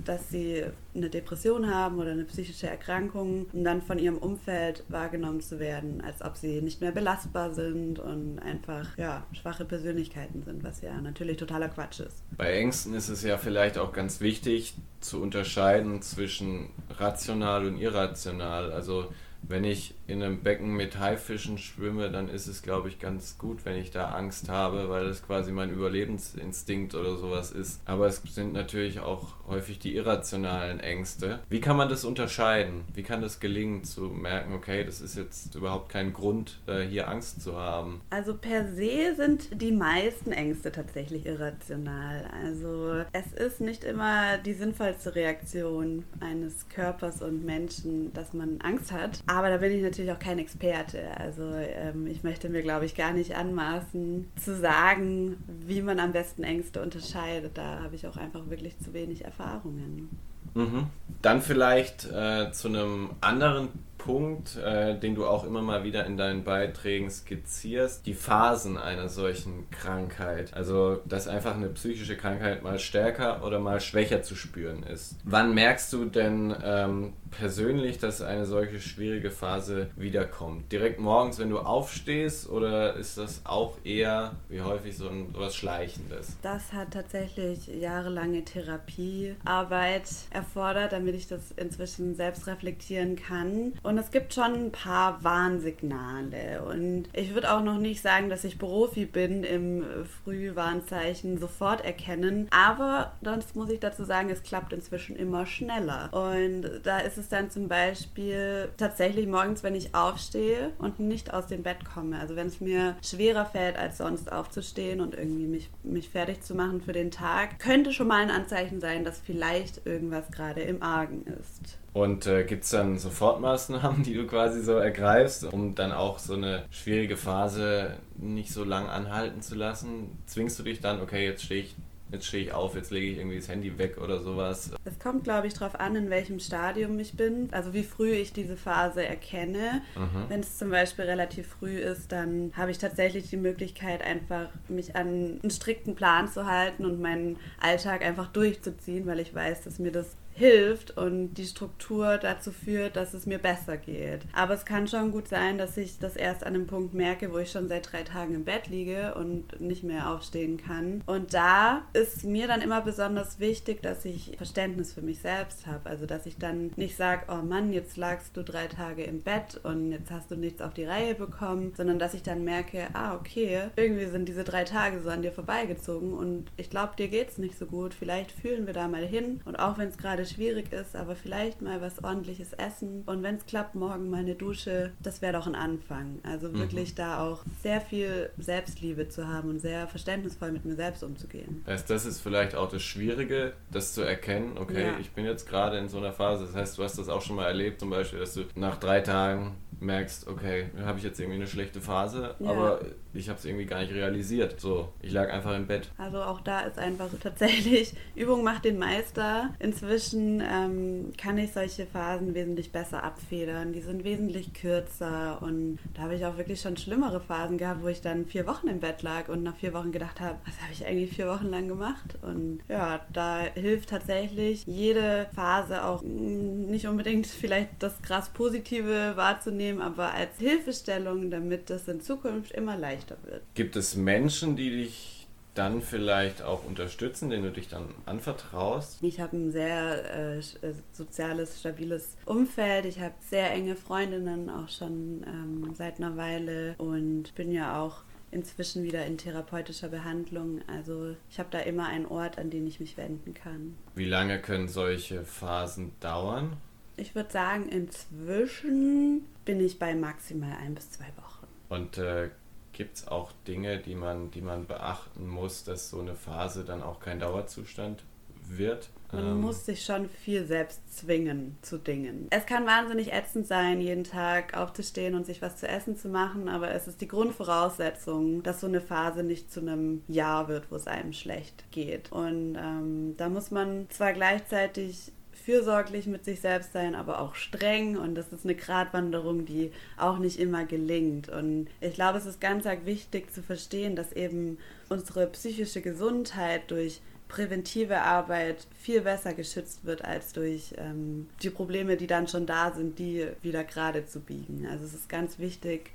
dass 0.05 0.29
sie 0.29 0.63
eine 0.95 1.09
Depression 1.09 1.73
haben 1.73 1.99
oder 1.99 2.11
eine 2.11 2.23
psychische 2.23 2.67
Erkrankung 2.67 3.45
um 3.53 3.63
dann 3.63 3.81
von 3.81 3.99
ihrem 3.99 4.17
Umfeld 4.17 4.83
wahrgenommen 4.87 5.41
zu 5.41 5.59
werden, 5.59 6.01
als 6.01 6.21
ob 6.21 6.37
sie 6.37 6.61
nicht 6.61 6.81
mehr 6.81 6.91
belastbar 6.91 7.53
sind 7.53 7.99
und 7.99 8.39
einfach 8.39 8.97
ja, 8.97 9.25
schwache 9.33 9.65
Persönlichkeiten 9.65 10.43
sind, 10.43 10.63
was 10.63 10.81
ja 10.81 10.99
natürlich 11.01 11.37
totaler 11.37 11.69
Quatsch 11.69 11.99
ist. 11.99 12.23
Bei 12.37 12.53
Ängsten 12.53 12.93
ist 12.93 13.09
es 13.09 13.23
ja 13.23 13.37
vielleicht 13.37 13.77
auch 13.77 13.93
ganz 13.93 14.21
wichtig 14.21 14.75
zu 14.99 15.21
unterscheiden 15.21 16.01
zwischen 16.01 16.69
rational 16.97 17.65
und 17.65 17.77
irrational. 17.77 18.71
Also 18.71 19.11
wenn 19.43 19.63
ich 19.63 19.95
in 20.09 20.23
einem 20.23 20.41
Becken 20.41 20.75
mit 20.75 20.99
Haifischen 20.99 21.57
schwimme, 21.57 22.09
dann 22.09 22.29
ist 22.29 22.47
es, 22.47 22.61
glaube 22.61 22.89
ich, 22.89 22.99
ganz 22.99 23.37
gut, 23.37 23.65
wenn 23.65 23.77
ich 23.77 23.91
da 23.91 24.09
Angst 24.09 24.49
habe, 24.49 24.89
weil 24.89 25.05
das 25.05 25.25
quasi 25.25 25.51
mein 25.51 25.69
Überlebensinstinkt 25.69 26.95
oder 26.95 27.17
sowas 27.17 27.51
ist. 27.51 27.81
Aber 27.85 28.07
es 28.07 28.21
sind 28.23 28.53
natürlich 28.53 28.99
auch 28.99 29.35
häufig 29.47 29.79
die 29.79 29.95
irrationalen 29.95 30.79
Ängste. 30.79 31.39
Wie 31.49 31.61
kann 31.61 31.77
man 31.77 31.89
das 31.89 32.05
unterscheiden? 32.05 32.83
Wie 32.93 33.03
kann 33.03 33.21
das 33.21 33.39
gelingen, 33.39 33.83
zu 33.83 34.01
merken, 34.01 34.53
okay, 34.53 34.83
das 34.83 35.01
ist 35.01 35.15
jetzt 35.15 35.55
überhaupt 35.55 35.89
kein 35.89 36.13
Grund, 36.13 36.59
äh, 36.67 36.81
hier 36.81 37.07
Angst 37.07 37.41
zu 37.41 37.55
haben? 37.55 38.01
Also 38.09 38.35
per 38.35 38.67
se 38.67 39.15
sind 39.15 39.61
die 39.61 39.71
meisten 39.71 40.31
Ängste 40.31 40.71
tatsächlich 40.71 41.25
irrational. 41.25 42.29
Also 42.43 43.03
es 43.11 43.33
ist 43.33 43.61
nicht 43.61 43.83
immer 43.83 44.37
die 44.37 44.53
sinnvollste 44.53 45.15
Reaktion 45.15 46.03
eines 46.19 46.67
Körpers 46.69 47.21
und 47.21 47.45
Menschen, 47.45 48.13
dass 48.13 48.33
man 48.33 48.59
Angst 48.61 48.91
hat. 48.91 49.19
Aber 49.27 49.49
da 49.49 49.57
bin 49.57 49.71
ich 49.71 49.81
natürlich 49.81 49.98
auch 50.11 50.19
kein 50.19 50.39
Experte. 50.39 50.99
Also 51.17 51.43
ähm, 51.53 52.07
ich 52.07 52.23
möchte 52.23 52.49
mir, 52.49 52.61
glaube 52.61 52.85
ich, 52.85 52.95
gar 52.95 53.13
nicht 53.13 53.35
anmaßen 53.35 54.29
zu 54.35 54.55
sagen, 54.55 55.37
wie 55.65 55.81
man 55.81 55.99
am 55.99 56.11
besten 56.11 56.43
Ängste 56.43 56.81
unterscheidet. 56.81 57.57
Da 57.57 57.81
habe 57.83 57.95
ich 57.95 58.07
auch 58.07 58.17
einfach 58.17 58.49
wirklich 58.49 58.77
zu 58.79 58.93
wenig 58.93 59.25
Erfahrungen. 59.25 60.09
Mhm. 60.53 60.87
Dann 61.21 61.41
vielleicht 61.41 62.05
äh, 62.11 62.51
zu 62.51 62.69
einem 62.69 63.11
anderen 63.21 63.69
Punkt, 63.97 64.55
äh, 64.55 64.97
den 64.97 65.13
du 65.13 65.27
auch 65.27 65.43
immer 65.43 65.61
mal 65.61 65.83
wieder 65.83 66.05
in 66.05 66.17
deinen 66.17 66.43
Beiträgen 66.43 67.11
skizzierst, 67.11 68.05
die 68.05 68.13
Phasen 68.13 68.77
einer 68.77 69.09
solchen 69.09 69.69
Krankheit. 69.69 70.53
Also, 70.53 71.01
dass 71.05 71.27
einfach 71.27 71.55
eine 71.55 71.67
psychische 71.67 72.15
Krankheit 72.15 72.63
mal 72.63 72.79
stärker 72.79 73.45
oder 73.45 73.59
mal 73.59 73.79
schwächer 73.81 74.23
zu 74.23 74.35
spüren 74.35 74.83
ist. 74.83 75.17
Wann 75.25 75.53
merkst 75.53 75.93
du 75.93 76.05
denn 76.05 76.55
ähm, 76.63 77.13
persönlich, 77.31 77.99
dass 77.99 78.21
eine 78.21 78.45
solche 78.45 78.79
schwierige 78.79 79.31
Phase 79.31 79.89
wiederkommt? 79.95 80.71
Direkt 80.71 80.99
morgens, 80.99 81.39
wenn 81.39 81.49
du 81.49 81.59
aufstehst, 81.59 82.49
oder 82.49 82.95
ist 82.95 83.17
das 83.17 83.41
auch 83.45 83.77
eher 83.83 84.33
wie 84.49 84.61
häufig 84.61 84.97
so 84.97 85.09
ein, 85.09 85.29
was 85.33 85.55
Schleichendes? 85.55 86.37
Das 86.41 86.73
hat 86.73 86.91
tatsächlich 86.91 87.67
jahrelange 87.67 88.43
Therapiearbeit 88.43 90.09
erfordert, 90.31 90.91
damit 90.91 91.15
ich 91.15 91.27
das 91.27 91.51
inzwischen 91.55 92.15
selbst 92.15 92.47
reflektieren 92.47 93.15
kann. 93.15 93.73
Und 93.83 93.97
es 93.97 94.11
gibt 94.11 94.33
schon 94.33 94.53
ein 94.53 94.71
paar 94.71 95.23
Warnsignale. 95.23 96.63
Und 96.63 97.09
ich 97.13 97.33
würde 97.33 97.53
auch 97.53 97.63
noch 97.63 97.77
nicht 97.77 98.01
sagen, 98.01 98.29
dass 98.29 98.43
ich 98.43 98.57
Profi 98.57 99.05
bin 99.05 99.43
im 99.43 99.83
Frühwarnzeichen 100.23 101.37
sofort 101.37 101.83
erkennen. 101.85 102.47
Aber 102.51 103.13
das 103.21 103.55
muss 103.55 103.69
ich 103.69 103.79
dazu 103.79 104.03
sagen, 104.03 104.29
es 104.29 104.43
klappt 104.43 104.73
inzwischen 104.73 105.15
immer 105.15 105.45
schneller. 105.45 106.09
Und 106.11 106.81
da 106.83 106.99
ist 106.99 107.17
es 107.19 107.29
dann 107.29 107.49
zum 107.49 107.67
Beispiel 107.67 108.69
tatsächlich 108.77 109.27
morgens, 109.27 109.63
wenn 109.63 109.75
ich 109.75 109.93
aufstehe 109.93 110.71
und 110.79 110.99
nicht 110.99 111.33
aus 111.33 111.47
dem 111.47 111.63
Bett 111.63 111.85
komme. 111.85 112.19
Also 112.19 112.35
wenn 112.35 112.47
es 112.47 112.61
mir 112.61 112.95
schwerer 113.03 113.45
fällt, 113.45 113.77
als 113.77 113.97
sonst 113.97 114.31
aufzustehen 114.31 115.01
und 115.01 115.15
irgendwie 115.15 115.47
mich, 115.47 115.69
mich 115.83 116.09
fertig 116.09 116.41
zu 116.41 116.55
machen 116.55 116.81
für 116.81 116.93
den 116.93 117.11
Tag, 117.11 117.59
könnte 117.59 117.93
schon 117.93 118.07
mal 118.07 118.21
ein 118.21 118.31
Anzeichen 118.31 118.79
sein, 118.79 119.03
dass 119.03 119.19
vielleicht 119.19 119.85
irgendwas 119.85 120.31
gerade 120.31 120.61
im 120.61 120.81
Argen 120.81 121.25
ist. 121.39 121.77
Und 121.93 122.27
äh, 122.27 122.43
gibt 122.43 122.63
es 122.63 122.69
dann 122.69 122.97
Sofortmaßnahmen, 122.97 124.03
die 124.03 124.13
du 124.13 124.27
quasi 124.27 124.61
so 124.61 124.73
ergreifst, 124.73 125.43
um 125.45 125.75
dann 125.75 125.91
auch 125.91 126.19
so 126.19 126.33
eine 126.33 126.65
schwierige 126.69 127.17
Phase 127.17 127.97
nicht 128.17 128.51
so 128.51 128.63
lang 128.63 128.87
anhalten 128.87 129.41
zu 129.41 129.55
lassen? 129.55 130.17
Zwingst 130.25 130.59
du 130.59 130.63
dich 130.63 130.79
dann, 130.79 131.01
okay, 131.01 131.25
jetzt 131.25 131.43
stehe 131.43 131.61
ich 131.61 131.75
jetzt 132.11 132.27
stehe 132.27 132.43
ich 132.43 132.53
auf, 132.53 132.75
jetzt 132.75 132.91
lege 132.91 133.07
ich 133.07 133.17
irgendwie 133.17 133.37
das 133.37 133.47
Handy 133.47 133.77
weg 133.77 133.97
oder 134.01 134.19
sowas. 134.19 134.71
Es 134.85 134.99
kommt, 134.99 135.23
glaube 135.23 135.47
ich, 135.47 135.53
darauf 135.53 135.79
an, 135.79 135.95
in 135.95 136.09
welchem 136.09 136.39
Stadium 136.39 136.97
ich 136.99 137.15
bin, 137.15 137.49
also 137.51 137.73
wie 137.73 137.83
früh 137.83 138.11
ich 138.11 138.33
diese 138.33 138.57
Phase 138.57 139.05
erkenne. 139.05 139.81
Mhm. 139.95 140.29
Wenn 140.29 140.39
es 140.39 140.57
zum 140.57 140.69
Beispiel 140.69 141.05
relativ 141.05 141.47
früh 141.47 141.77
ist, 141.77 142.11
dann 142.11 142.51
habe 142.55 142.71
ich 142.71 142.77
tatsächlich 142.77 143.29
die 143.29 143.37
Möglichkeit, 143.37 144.01
einfach 144.01 144.49
mich 144.67 144.95
an 144.95 145.39
einen 145.41 145.51
strikten 145.51 145.95
Plan 145.95 146.27
zu 146.27 146.45
halten 146.45 146.85
und 146.85 146.99
meinen 146.99 147.37
Alltag 147.59 148.03
einfach 148.03 148.27
durchzuziehen, 148.27 149.05
weil 149.05 149.19
ich 149.19 149.33
weiß, 149.33 149.63
dass 149.63 149.79
mir 149.79 149.91
das 149.91 150.15
hilft 150.39 150.97
und 150.97 151.33
die 151.33 151.45
Struktur 151.45 152.17
dazu 152.17 152.51
führt, 152.51 152.95
dass 152.95 153.13
es 153.13 153.25
mir 153.25 153.37
besser 153.37 153.77
geht. 153.77 154.21
Aber 154.33 154.53
es 154.53 154.65
kann 154.65 154.87
schon 154.87 155.11
gut 155.11 155.27
sein, 155.27 155.57
dass 155.57 155.77
ich 155.77 155.99
das 155.99 156.15
erst 156.15 156.45
an 156.45 156.55
einem 156.55 156.65
Punkt 156.65 156.93
merke, 156.93 157.31
wo 157.31 157.37
ich 157.37 157.51
schon 157.51 157.67
seit 157.67 157.91
drei 157.91 158.03
Tagen 158.03 158.33
im 158.33 158.45
Bett 158.45 158.67
liege 158.67 159.13
und 159.15 159.59
nicht 159.59 159.83
mehr 159.83 160.09
aufstehen 160.09 160.57
kann. 160.57 161.03
Und 161.05 161.33
da 161.33 161.83
ist 161.93 162.23
mir 162.23 162.47
dann 162.47 162.61
immer 162.61 162.81
besonders 162.81 163.39
wichtig, 163.39 163.83
dass 163.83 164.05
ich 164.05 164.35
Verständnis 164.37 164.93
für 164.93 165.01
mich 165.01 165.19
selbst 165.19 165.67
habe. 165.67 165.89
Also 165.89 166.05
dass 166.05 166.25
ich 166.25 166.37
dann 166.37 166.71
nicht 166.77 166.95
sage, 166.95 167.23
oh 167.27 167.43
Mann, 167.43 167.73
jetzt 167.73 167.97
lagst 167.97 168.37
du 168.37 168.43
drei 168.43 168.67
Tage 168.67 169.03
im 169.03 169.21
Bett 169.21 169.59
und 169.63 169.91
jetzt 169.91 170.09
hast 170.09 170.31
du 170.31 170.35
nichts 170.35 170.61
auf 170.61 170.73
die 170.73 170.85
Reihe 170.85 171.15
bekommen, 171.15 171.73
sondern 171.75 171.99
dass 171.99 172.13
ich 172.13 172.23
dann 172.23 172.45
merke, 172.45 172.87
ah 172.93 173.15
okay, 173.15 173.63
irgendwie 173.75 174.05
sind 174.05 174.29
diese 174.29 174.45
drei 174.45 174.63
Tage 174.63 175.01
so 175.01 175.09
an 175.09 175.21
dir 175.21 175.33
vorbeigezogen 175.33 176.13
und 176.13 176.45
ich 176.55 176.69
glaube, 176.69 176.93
dir 176.97 177.09
geht 177.09 177.29
es 177.29 177.37
nicht 177.37 177.57
so 177.57 177.65
gut. 177.65 177.93
Vielleicht 177.93 178.31
fühlen 178.31 178.65
wir 178.65 178.73
da 178.73 178.87
mal 178.87 179.05
hin 179.05 179.41
und 179.43 179.57
auch 179.57 179.77
wenn 179.77 179.89
es 179.89 179.97
gerade 179.97 180.28
schwierig 180.29 180.71
ist, 180.71 180.95
aber 180.95 181.15
vielleicht 181.15 181.61
mal 181.61 181.81
was 181.81 182.03
ordentliches 182.03 182.53
essen 182.53 183.03
und 183.05 183.23
wenn 183.23 183.35
es 183.35 183.45
klappt, 183.45 183.75
morgen 183.75 184.09
mal 184.09 184.19
eine 184.19 184.35
Dusche, 184.35 184.91
das 185.01 185.21
wäre 185.21 185.33
doch 185.33 185.47
ein 185.47 185.55
Anfang. 185.55 186.19
Also 186.23 186.49
mhm. 186.49 186.59
wirklich 186.59 186.91
mhm. 186.91 186.97
da 186.97 187.23
auch 187.23 187.43
sehr 187.61 187.81
viel 187.81 188.29
Selbstliebe 188.37 189.09
zu 189.09 189.27
haben 189.27 189.49
und 189.49 189.59
sehr 189.59 189.87
verständnisvoll 189.87 190.51
mit 190.51 190.65
mir 190.65 190.75
selbst 190.75 191.03
umzugehen. 191.03 191.61
Das 191.65 191.81
heißt, 191.81 191.89
das 191.89 192.05
ist 192.05 192.21
vielleicht 192.21 192.55
auch 192.55 192.69
das 192.69 192.81
Schwierige, 192.81 193.53
das 193.71 193.93
zu 193.93 194.01
erkennen, 194.01 194.57
okay, 194.57 194.87
ja. 194.87 194.99
ich 194.99 195.11
bin 195.11 195.25
jetzt 195.25 195.47
gerade 195.47 195.77
in 195.77 195.89
so 195.89 195.97
einer 195.97 196.13
Phase, 196.13 196.45
das 196.45 196.55
heißt, 196.55 196.77
du 196.77 196.83
hast 196.83 196.97
das 196.97 197.09
auch 197.09 197.21
schon 197.21 197.35
mal 197.35 197.45
erlebt, 197.45 197.79
zum 197.79 197.89
Beispiel, 197.89 198.19
dass 198.19 198.33
du 198.33 198.45
nach 198.55 198.77
drei 198.77 199.01
Tagen 199.01 199.55
merkst, 199.79 200.27
okay, 200.27 200.69
habe 200.83 200.97
ich 200.97 201.03
jetzt 201.03 201.19
irgendwie 201.19 201.37
eine 201.37 201.47
schlechte 201.47 201.81
Phase, 201.81 202.35
ja. 202.39 202.49
aber 202.49 202.81
ich 203.13 203.29
habe 203.29 203.39
es 203.39 203.45
irgendwie 203.45 203.65
gar 203.65 203.79
nicht 203.79 203.93
realisiert. 203.93 204.59
So, 204.59 204.89
ich 205.01 205.11
lag 205.11 205.31
einfach 205.31 205.55
im 205.55 205.67
Bett. 205.67 205.89
Also 205.97 206.21
auch 206.21 206.41
da 206.41 206.61
ist 206.61 206.77
einfach 206.77 207.09
tatsächlich, 207.19 207.93
Übung 208.15 208.43
macht 208.43 208.65
den 208.65 208.77
Meister. 208.77 209.53
Inzwischen 209.59 210.41
ähm, 210.41 211.13
kann 211.17 211.37
ich 211.37 211.51
solche 211.53 211.85
Phasen 211.85 212.33
wesentlich 212.35 212.71
besser 212.71 213.03
abfedern. 213.03 213.73
Die 213.73 213.81
sind 213.81 214.03
wesentlich 214.03 214.53
kürzer 214.53 215.41
und 215.41 215.79
da 215.93 216.03
habe 216.03 216.15
ich 216.15 216.25
auch 216.25 216.37
wirklich 216.37 216.61
schon 216.61 216.77
schlimmere 216.77 217.19
Phasen 217.19 217.57
gehabt, 217.57 217.81
wo 217.81 217.87
ich 217.87 218.01
dann 218.01 218.25
vier 218.25 218.45
Wochen 218.47 218.67
im 218.67 218.79
Bett 218.79 219.01
lag 219.01 219.29
und 219.29 219.43
nach 219.43 219.55
vier 219.55 219.73
Wochen 219.73 219.91
gedacht 219.91 220.19
habe, 220.19 220.35
was 220.45 220.61
habe 220.61 220.71
ich 220.73 220.85
eigentlich 220.85 221.11
vier 221.15 221.27
Wochen 221.27 221.47
lang 221.47 221.67
gemacht? 221.67 222.17
Und 222.21 222.59
ja, 222.67 223.05
da 223.11 223.41
hilft 223.55 223.89
tatsächlich 223.89 224.65
jede 224.65 225.27
Phase 225.33 225.83
auch 225.83 226.03
mm, 226.03 226.67
nicht 226.69 226.87
unbedingt 226.87 227.27
vielleicht 227.27 227.69
das 227.79 228.01
krass 228.01 228.29
Positive 228.29 229.13
wahrzunehmen, 229.15 229.68
aber 229.77 230.13
als 230.13 230.37
Hilfestellung, 230.39 231.29
damit 231.29 231.69
das 231.69 231.87
in 231.87 232.01
Zukunft 232.01 232.51
immer 232.51 232.77
leichter 232.77 233.17
wird. 233.23 233.43
Gibt 233.53 233.75
es 233.75 233.95
Menschen, 233.95 234.55
die 234.55 234.71
dich 234.71 235.19
dann 235.53 235.81
vielleicht 235.81 236.41
auch 236.41 236.63
unterstützen, 236.65 237.29
denen 237.29 237.43
du 237.43 237.51
dich 237.51 237.67
dann 237.67 237.89
anvertraust? 238.05 239.03
Ich 239.03 239.19
habe 239.19 239.35
ein 239.35 239.51
sehr 239.51 240.05
äh, 240.15 240.37
äh, 240.39 240.73
soziales, 240.93 241.59
stabiles 241.59 242.15
Umfeld. 242.25 242.85
Ich 242.85 242.99
habe 242.99 243.15
sehr 243.29 243.51
enge 243.51 243.75
Freundinnen 243.75 244.49
auch 244.49 244.69
schon 244.69 245.25
ähm, 245.27 245.73
seit 245.75 245.97
einer 245.97 246.15
Weile 246.17 246.75
und 246.77 247.35
bin 247.35 247.51
ja 247.51 247.81
auch 247.81 248.03
inzwischen 248.31 248.83
wieder 248.83 249.05
in 249.05 249.17
therapeutischer 249.17 249.89
Behandlung. 249.89 250.61
Also 250.67 251.15
ich 251.29 251.39
habe 251.39 251.49
da 251.51 251.59
immer 251.59 251.87
einen 251.87 252.05
Ort, 252.05 252.37
an 252.37 252.49
den 252.49 252.67
ich 252.67 252.79
mich 252.79 252.95
wenden 252.95 253.33
kann. 253.33 253.75
Wie 253.95 254.05
lange 254.05 254.39
können 254.39 254.67
solche 254.67 255.23
Phasen 255.23 255.91
dauern? 255.99 256.57
Ich 256.99 257.15
würde 257.15 257.31
sagen, 257.31 257.69
inzwischen 257.69 259.25
bin 259.45 259.59
ich 259.59 259.79
bei 259.79 259.95
maximal 259.95 260.55
ein 260.61 260.75
bis 260.75 260.91
zwei 260.91 261.07
Wochen. 261.17 261.47
Und 261.69 261.97
äh, 261.97 262.29
gibt 262.73 262.97
es 262.97 263.07
auch 263.07 263.31
Dinge, 263.47 263.79
die 263.79 263.95
man, 263.95 264.31
die 264.31 264.41
man 264.41 264.67
beachten 264.67 265.27
muss, 265.27 265.63
dass 265.63 265.89
so 265.89 265.99
eine 265.99 266.15
Phase 266.15 266.63
dann 266.63 266.83
auch 266.83 266.99
kein 266.99 267.19
Dauerzustand 267.19 268.03
wird? 268.47 268.89
Man 269.11 269.23
ähm, 269.23 269.41
muss 269.41 269.65
sich 269.65 269.83
schon 269.83 270.09
viel 270.09 270.45
selbst 270.45 270.81
zwingen 270.95 271.57
zu 271.61 271.77
Dingen. 271.77 272.27
Es 272.29 272.45
kann 272.45 272.65
wahnsinnig 272.65 273.11
ätzend 273.11 273.47
sein, 273.47 273.81
jeden 273.81 274.03
Tag 274.03 274.55
aufzustehen 274.55 275.15
und 275.15 275.25
sich 275.25 275.41
was 275.41 275.57
zu 275.57 275.67
essen 275.67 275.97
zu 275.97 276.09
machen, 276.09 276.47
aber 276.47 276.71
es 276.71 276.87
ist 276.87 277.01
die 277.01 277.07
Grundvoraussetzung, 277.07 278.43
dass 278.43 278.61
so 278.61 278.67
eine 278.67 278.81
Phase 278.81 279.23
nicht 279.23 279.51
zu 279.51 279.61
einem 279.61 280.03
Jahr 280.07 280.47
wird, 280.47 280.71
wo 280.71 280.75
es 280.75 280.87
einem 280.87 281.13
schlecht 281.13 281.71
geht. 281.71 282.11
Und 282.11 282.55
ähm, 282.55 283.15
da 283.17 283.29
muss 283.29 283.51
man 283.51 283.89
zwar 283.89 284.13
gleichzeitig 284.13 285.11
fürsorglich 285.39 286.07
mit 286.07 286.25
sich 286.25 286.41
selbst 286.41 286.73
sein, 286.73 286.95
aber 286.95 287.21
auch 287.21 287.35
streng. 287.35 287.97
Und 287.97 288.15
das 288.15 288.31
ist 288.31 288.45
eine 288.45 288.55
Gratwanderung, 288.55 289.45
die 289.45 289.71
auch 289.97 290.19
nicht 290.19 290.39
immer 290.39 290.65
gelingt. 290.65 291.29
Und 291.29 291.67
ich 291.81 291.93
glaube, 291.93 292.17
es 292.17 292.25
ist 292.25 292.41
ganz 292.41 292.65
wichtig 292.85 293.33
zu 293.33 293.41
verstehen, 293.41 293.95
dass 293.95 294.11
eben 294.13 294.57
unsere 294.89 295.27
psychische 295.27 295.81
Gesundheit 295.81 296.69
durch 296.71 297.01
präventive 297.29 298.01
Arbeit 298.01 298.67
viel 298.77 299.01
besser 299.01 299.33
geschützt 299.33 299.85
wird 299.85 300.03
als 300.03 300.33
durch 300.33 300.73
ähm, 300.77 301.27
die 301.43 301.51
Probleme, 301.51 301.95
die 301.95 302.07
dann 302.07 302.27
schon 302.27 302.45
da 302.45 302.71
sind, 302.71 302.97
die 302.97 303.27
wieder 303.41 303.63
gerade 303.63 304.05
zu 304.05 304.19
biegen. 304.19 304.65
Also 304.65 304.83
es 304.83 304.93
ist 304.95 305.09
ganz 305.09 305.37
wichtig, 305.37 305.91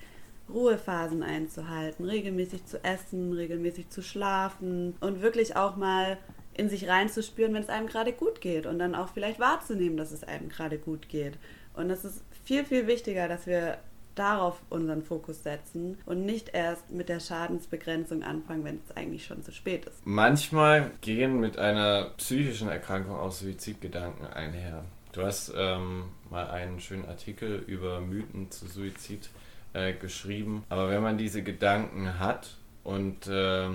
Ruhephasen 0.49 1.23
einzuhalten, 1.23 2.05
regelmäßig 2.05 2.67
zu 2.67 2.83
essen, 2.85 3.33
regelmäßig 3.33 3.89
zu 3.91 4.03
schlafen 4.03 4.95
und 5.01 5.23
wirklich 5.23 5.57
auch 5.57 5.77
mal 5.77 6.19
in 6.55 6.69
sich 6.69 6.89
reinzuspüren, 6.89 7.55
wenn 7.55 7.63
es 7.63 7.69
einem 7.69 7.87
gerade 7.87 8.13
gut 8.13 8.41
geht 8.41 8.67
und 8.67 8.79
dann 8.79 8.95
auch 8.95 9.09
vielleicht 9.09 9.41
wahrzunehmen, 9.41 9.97
dass 9.97 10.13
es 10.13 10.25
einem 10.25 10.49
gerade 10.49 10.79
gut 10.79 11.09
geht. 11.09 11.35
Und 11.75 11.89
das 11.89 12.05
ist 12.05 12.23
viel, 12.45 12.65
viel 12.65 12.87
wichtiger, 12.87 13.29
dass 13.29 13.47
wir 13.47 13.79
darauf 14.15 14.61
unseren 14.71 15.03
Fokus 15.03 15.43
setzen 15.43 15.99
und 16.07 16.25
nicht 16.25 16.51
erst 16.55 16.91
mit 16.91 17.09
der 17.09 17.19
Schadensbegrenzung 17.19 18.23
anfangen, 18.23 18.65
wenn 18.65 18.81
es 18.89 18.97
eigentlich 18.97 19.27
schon 19.27 19.43
zu 19.43 19.51
spät 19.51 19.87
ist. 19.87 20.07
Manchmal 20.07 20.93
gehen 21.01 21.41
mit 21.41 21.59
einer 21.59 22.11
psychischen 22.17 22.69
Erkrankung 22.69 23.17
auch 23.17 23.33
Suizidgedanken 23.33 24.27
einher. 24.27 24.85
Du 25.13 25.23
hast 25.23 25.53
ähm, 25.57 26.05
mal 26.31 26.49
einen 26.49 26.81
schönen 26.81 27.07
Artikel 27.07 27.63
über 27.67 28.01
Mythen 28.01 28.51
zu 28.51 28.67
Suizid 28.67 29.31
äh, 29.73 29.93
geschrieben. 29.93 30.65
Aber 30.69 30.89
wenn 30.91 31.03
man 31.03 31.19
diese 31.19 31.43
Gedanken 31.43 32.19
hat 32.19 32.57
und 32.83 33.27
äh, 33.27 33.69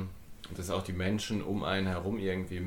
dass 0.56 0.70
auch 0.70 0.84
die 0.84 0.94
Menschen 0.94 1.42
um 1.42 1.64
einen 1.64 1.88
herum 1.88 2.18
irgendwie 2.18 2.60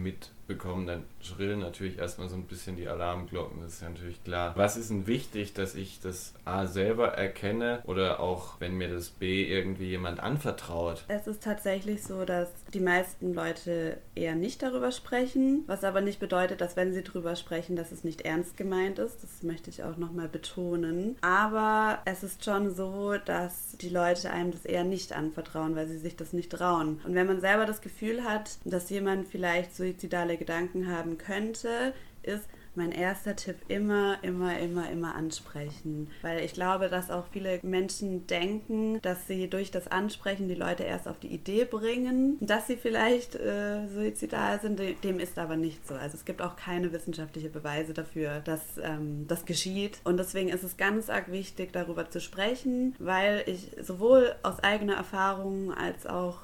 mitbekommen, 0.52 0.87
dann 0.87 1.04
schrillen 1.20 1.61
natürlich 1.61 1.99
erstmal 1.99 2.28
so 2.28 2.37
ein 2.37 2.44
bisschen 2.44 2.76
die 2.76 2.88
Alarmglocken, 2.88 3.61
das 3.62 3.75
ist 3.75 3.82
ja 3.82 3.88
natürlich 3.88 4.22
klar. 4.25 4.52
Was 4.56 4.76
ist 4.76 4.90
denn 4.90 5.06
wichtig, 5.06 5.54
dass 5.54 5.75
ich 5.75 6.00
das 6.00 6.34
A 6.44 6.66
selber 6.66 7.08
erkenne 7.08 7.80
oder 7.84 8.20
auch 8.20 8.61
wenn 8.61 8.76
mir 8.76 8.88
das 8.88 9.11
B 9.11 9.44
irgendwie 9.44 9.87
jemand 9.87 10.20
anvertraut? 10.20 11.04
Es 11.08 11.26
ist 11.26 11.42
tatsächlich 11.42 12.02
so, 12.02 12.25
dass 12.25 12.49
die 12.75 12.80
meisten 12.80 13.34
Leute 13.34 13.99
eher 14.14 14.34
nicht 14.34 14.62
darüber 14.62 14.92
sprechen, 14.92 15.64
was 15.66 15.84
aber 15.84 16.00
nicht 16.00 16.20
bedeutet, 16.20 16.61
dass 16.61 16.76
wenn 16.76 16.92
sie 16.92 17.02
darüber 17.02 17.37
sprechen, 17.37 17.76
dass 17.76 17.92
es 17.92 18.04
nicht 18.04 18.22
ernst 18.22 18.56
gemeint 18.56 18.99
ist. 18.99 19.22
Das 19.22 19.42
möchte 19.42 19.70
ich 19.70 19.84
auch 19.84 19.96
nochmal 19.96 20.28
betonen. 20.28 21.16
Aber 21.20 21.99
es 22.04 22.22
ist 22.22 22.44
schon 22.44 22.75
so, 22.75 23.14
dass 23.16 23.76
die 23.80 23.88
Leute 23.88 24.30
einem 24.30 24.50
das 24.50 24.64
eher 24.64 24.84
nicht 24.84 25.12
anvertrauen, 25.12 25.76
weil 25.76 25.87
sie 25.87 25.99
sich 25.99 26.16
das 26.16 26.32
nicht 26.32 26.50
trauen. 26.50 27.00
Und 27.04 27.14
wenn 27.14 27.26
man 27.26 27.40
selber 27.40 27.66
das 27.66 27.80
Gefühl 27.80 28.25
hat, 28.25 28.58
dass 28.64 28.90
jemand 28.90 29.28
vielleicht 29.28 29.75
suizidale 29.75 30.32
Gedanken 30.37 30.89
haben 30.89 31.03
haben 31.03 31.19
könnte, 31.19 31.93
ist 32.23 32.49
mein 32.75 32.93
erster 32.93 33.37
Tipp 33.37 33.57
immer, 33.69 34.17
immer, 34.23 34.59
immer, 34.59 34.89
immer 34.91 35.15
ansprechen. 35.15 36.09
Weil 36.23 36.43
ich 36.43 36.55
glaube, 36.55 36.89
dass 36.89 37.11
auch 37.11 37.27
viele 37.31 37.61
Menschen 37.62 38.27
denken, 38.27 38.99
dass 39.03 39.27
sie 39.27 39.51
durch 39.51 39.71
das 39.71 39.89
Ansprechen 39.89 40.49
die 40.49 40.55
Leute 40.55 40.85
erst 40.85 41.07
auf 41.07 41.19
die 41.19 41.27
Idee 41.35 41.67
bringen, 41.67 42.39
dass 42.41 42.69
sie 42.69 42.77
vielleicht 42.77 43.35
äh, 43.35 43.87
suizidal 43.89 44.59
sind. 44.61 44.81
Dem 45.05 45.21
ist 45.21 45.39
aber 45.39 45.57
nicht 45.57 45.87
so. 45.87 45.95
Also 45.95 46.17
es 46.17 46.25
gibt 46.25 46.41
auch 46.41 46.57
keine 46.57 46.93
wissenschaftlichen 46.93 47.53
Beweise 47.53 47.93
dafür, 47.93 48.41
dass 48.41 48.79
ähm, 48.83 49.27
das 49.29 49.45
geschieht. 49.45 49.99
Und 50.05 50.17
deswegen 50.17 50.49
ist 50.49 50.62
es 50.62 50.79
ganz 50.79 51.11
arg 51.11 51.31
wichtig, 51.31 51.73
darüber 51.73 52.09
zu 52.09 52.21
sprechen, 52.21 52.95
weil 52.99 53.43
ich 53.47 53.73
sowohl 53.83 54.35
aus 54.43 54.61
eigener 54.61 54.95
Erfahrung 54.95 55.75
als 55.75 56.07
auch 56.07 56.39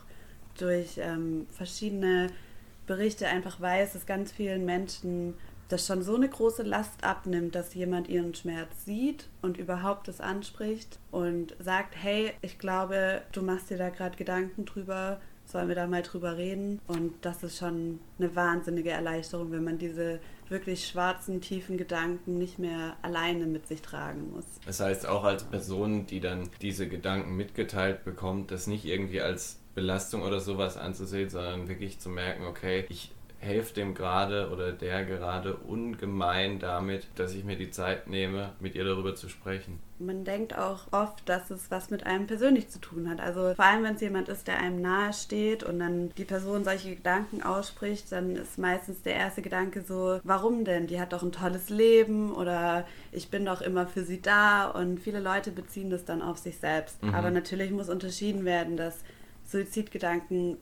durch 0.58 0.98
ähm, 0.98 1.46
verschiedene 1.50 2.28
Berichte 2.88 3.28
einfach 3.28 3.60
weiß, 3.60 3.92
dass 3.92 4.06
ganz 4.06 4.32
vielen 4.32 4.64
Menschen 4.64 5.34
das 5.68 5.86
schon 5.86 6.02
so 6.02 6.16
eine 6.16 6.28
große 6.28 6.62
Last 6.62 7.04
abnimmt, 7.04 7.54
dass 7.54 7.74
jemand 7.74 8.08
ihren 8.08 8.34
Schmerz 8.34 8.84
sieht 8.84 9.28
und 9.42 9.58
überhaupt 9.58 10.08
es 10.08 10.20
anspricht 10.20 10.98
und 11.10 11.54
sagt, 11.60 11.94
hey, 11.94 12.32
ich 12.40 12.58
glaube, 12.58 13.22
du 13.32 13.42
machst 13.42 13.70
dir 13.70 13.76
da 13.76 13.90
gerade 13.90 14.16
Gedanken 14.16 14.64
drüber, 14.64 15.20
sollen 15.44 15.68
wir 15.68 15.74
da 15.74 15.86
mal 15.86 16.02
drüber 16.02 16.36
reden? 16.36 16.80
Und 16.86 17.12
das 17.22 17.42
ist 17.42 17.58
schon 17.58 18.00
eine 18.18 18.34
wahnsinnige 18.34 18.90
Erleichterung, 18.90 19.50
wenn 19.52 19.64
man 19.64 19.78
diese 19.78 20.20
wirklich 20.48 20.86
schwarzen, 20.86 21.40
tiefen 21.42 21.76
Gedanken 21.76 22.38
nicht 22.38 22.58
mehr 22.58 22.96
alleine 23.02 23.46
mit 23.46 23.66
sich 23.66 23.82
tragen 23.82 24.32
muss. 24.32 24.44
Das 24.64 24.80
heißt 24.80 25.06
auch 25.06 25.24
als 25.24 25.44
Person, 25.44 26.06
die 26.06 26.20
dann 26.20 26.48
diese 26.62 26.88
Gedanken 26.88 27.36
mitgeteilt 27.36 28.04
bekommt, 28.04 28.50
das 28.50 28.66
nicht 28.66 28.86
irgendwie 28.86 29.20
als 29.20 29.58
Belastung 29.78 30.22
oder 30.22 30.40
sowas 30.40 30.76
anzusehen, 30.76 31.30
sondern 31.30 31.68
wirklich 31.68 32.00
zu 32.00 32.08
merken, 32.08 32.44
okay, 32.46 32.84
ich 32.88 33.12
helfe 33.40 33.74
dem 33.74 33.94
gerade 33.94 34.50
oder 34.50 34.72
der 34.72 35.04
gerade 35.04 35.54
ungemein 35.54 36.58
damit, 36.58 37.06
dass 37.14 37.34
ich 37.34 37.44
mir 37.44 37.56
die 37.56 37.70
Zeit 37.70 38.08
nehme, 38.08 38.50
mit 38.58 38.74
ihr 38.74 38.84
darüber 38.84 39.14
zu 39.14 39.28
sprechen. 39.28 39.78
Man 40.00 40.24
denkt 40.24 40.56
auch 40.56 40.92
oft, 40.92 41.28
dass 41.28 41.50
es 41.50 41.70
was 41.70 41.90
mit 41.90 42.06
einem 42.06 42.26
persönlich 42.26 42.68
zu 42.68 42.80
tun 42.80 43.08
hat. 43.08 43.20
Also 43.20 43.54
vor 43.54 43.64
allem, 43.64 43.82
wenn 43.82 43.94
es 43.94 44.00
jemand 44.00 44.28
ist, 44.28 44.46
der 44.46 44.58
einem 44.58 44.80
nahe 44.80 45.12
steht 45.12 45.64
und 45.64 45.80
dann 45.80 46.10
die 46.16 46.24
Person 46.24 46.64
solche 46.64 46.94
Gedanken 46.94 47.42
ausspricht, 47.42 48.10
dann 48.12 48.36
ist 48.36 48.58
meistens 48.58 49.02
der 49.02 49.14
erste 49.14 49.42
Gedanke 49.42 49.82
so, 49.82 50.20
warum 50.22 50.64
denn? 50.64 50.86
Die 50.86 51.00
hat 51.00 51.12
doch 51.12 51.22
ein 51.22 51.32
tolles 51.32 51.68
Leben 51.68 52.32
oder 52.32 52.86
ich 53.10 53.28
bin 53.30 53.44
doch 53.44 53.60
immer 53.60 53.86
für 53.86 54.04
sie 54.04 54.20
da 54.20 54.68
und 54.68 55.00
viele 55.00 55.20
Leute 55.20 55.50
beziehen 55.50 55.90
das 55.90 56.04
dann 56.04 56.22
auf 56.22 56.38
sich 56.38 56.58
selbst. 56.58 57.02
Mhm. 57.02 57.14
Aber 57.14 57.30
natürlich 57.30 57.70
muss 57.70 57.88
unterschieden 57.88 58.44
werden, 58.44 58.76
dass 58.76 59.02
Suizidgedanken 59.48 60.58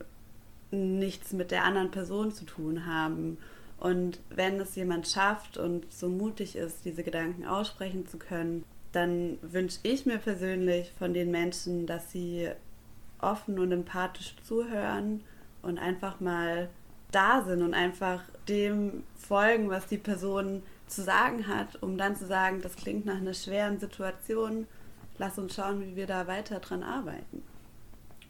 nichts 0.70 1.33
mit 1.33 1.51
der 1.51 1.64
anderen 1.64 1.90
Person 1.90 2.33
zu 2.33 2.44
tun 2.44 2.87
haben. 2.87 3.38
Und 3.79 4.20
wenn 4.31 4.59
es 4.59 4.75
jemand 4.75 5.07
schafft 5.07 5.59
und 5.59 5.92
so 5.92 6.09
mutig 6.09 6.57
ist, 6.57 6.85
diese 6.85 7.03
Gedanken 7.03 7.44
aussprechen 7.44 8.07
zu 8.07 8.16
können, 8.16 8.64
dann 8.92 9.38
wünsche 9.42 9.81
ich 9.83 10.07
mir 10.07 10.18
persönlich 10.18 10.92
von 10.99 11.12
den 11.12 11.31
Menschen, 11.31 11.87
dass 11.87 12.12
sie 12.12 12.49
offen 13.20 13.59
und 13.59 13.72
empathisch 13.72 14.35
zuhören 14.44 15.22
und 15.62 15.79
einfach 15.79 16.20
mal 16.20 16.70
da 17.12 17.42
sind 17.42 17.62
und 17.62 17.75
einfach 17.75 18.22
dem 18.49 19.03
folgen, 19.16 19.68
was 19.68 19.87
die 19.87 19.99
Person 19.99 20.62
zu 20.87 21.03
sagen 21.03 21.46
hat, 21.49 21.83
um 21.83 21.99
dann 21.99 22.16
zu 22.16 22.27
sagen, 22.27 22.62
das 22.62 22.77
klingt 22.77 23.05
nach 23.05 23.16
einer 23.16 23.35
schweren 23.35 23.79
Situation, 23.79 24.66
lass 25.18 25.38
uns 25.38 25.55
schauen, 25.55 25.83
wie 25.83 25.96
wir 25.96 26.07
da 26.07 26.27
weiter 26.27 26.61
dran 26.61 26.83
arbeiten 26.83 27.42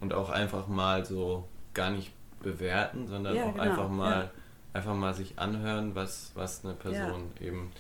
und 0.01 0.13
auch 0.13 0.31
einfach 0.31 0.69
mal 0.69 1.05
so 1.05 1.49
gar 1.75 1.91
nicht 1.91 2.13
bewerten, 2.43 3.07
sondern 3.07 3.35
ja, 3.35 3.45
auch 3.45 3.53
genau, 3.53 3.63
einfach 3.63 3.89
mal 3.89 4.21
ja. 4.21 4.31
einfach 4.73 4.95
mal 4.95 5.15
sich 5.15 5.39
anhören, 5.39 5.95
was, 5.95 6.33
was 6.35 6.65
eine 6.65 6.75
Person 6.75 7.31
ja. 7.41 7.47
eben 7.47 7.73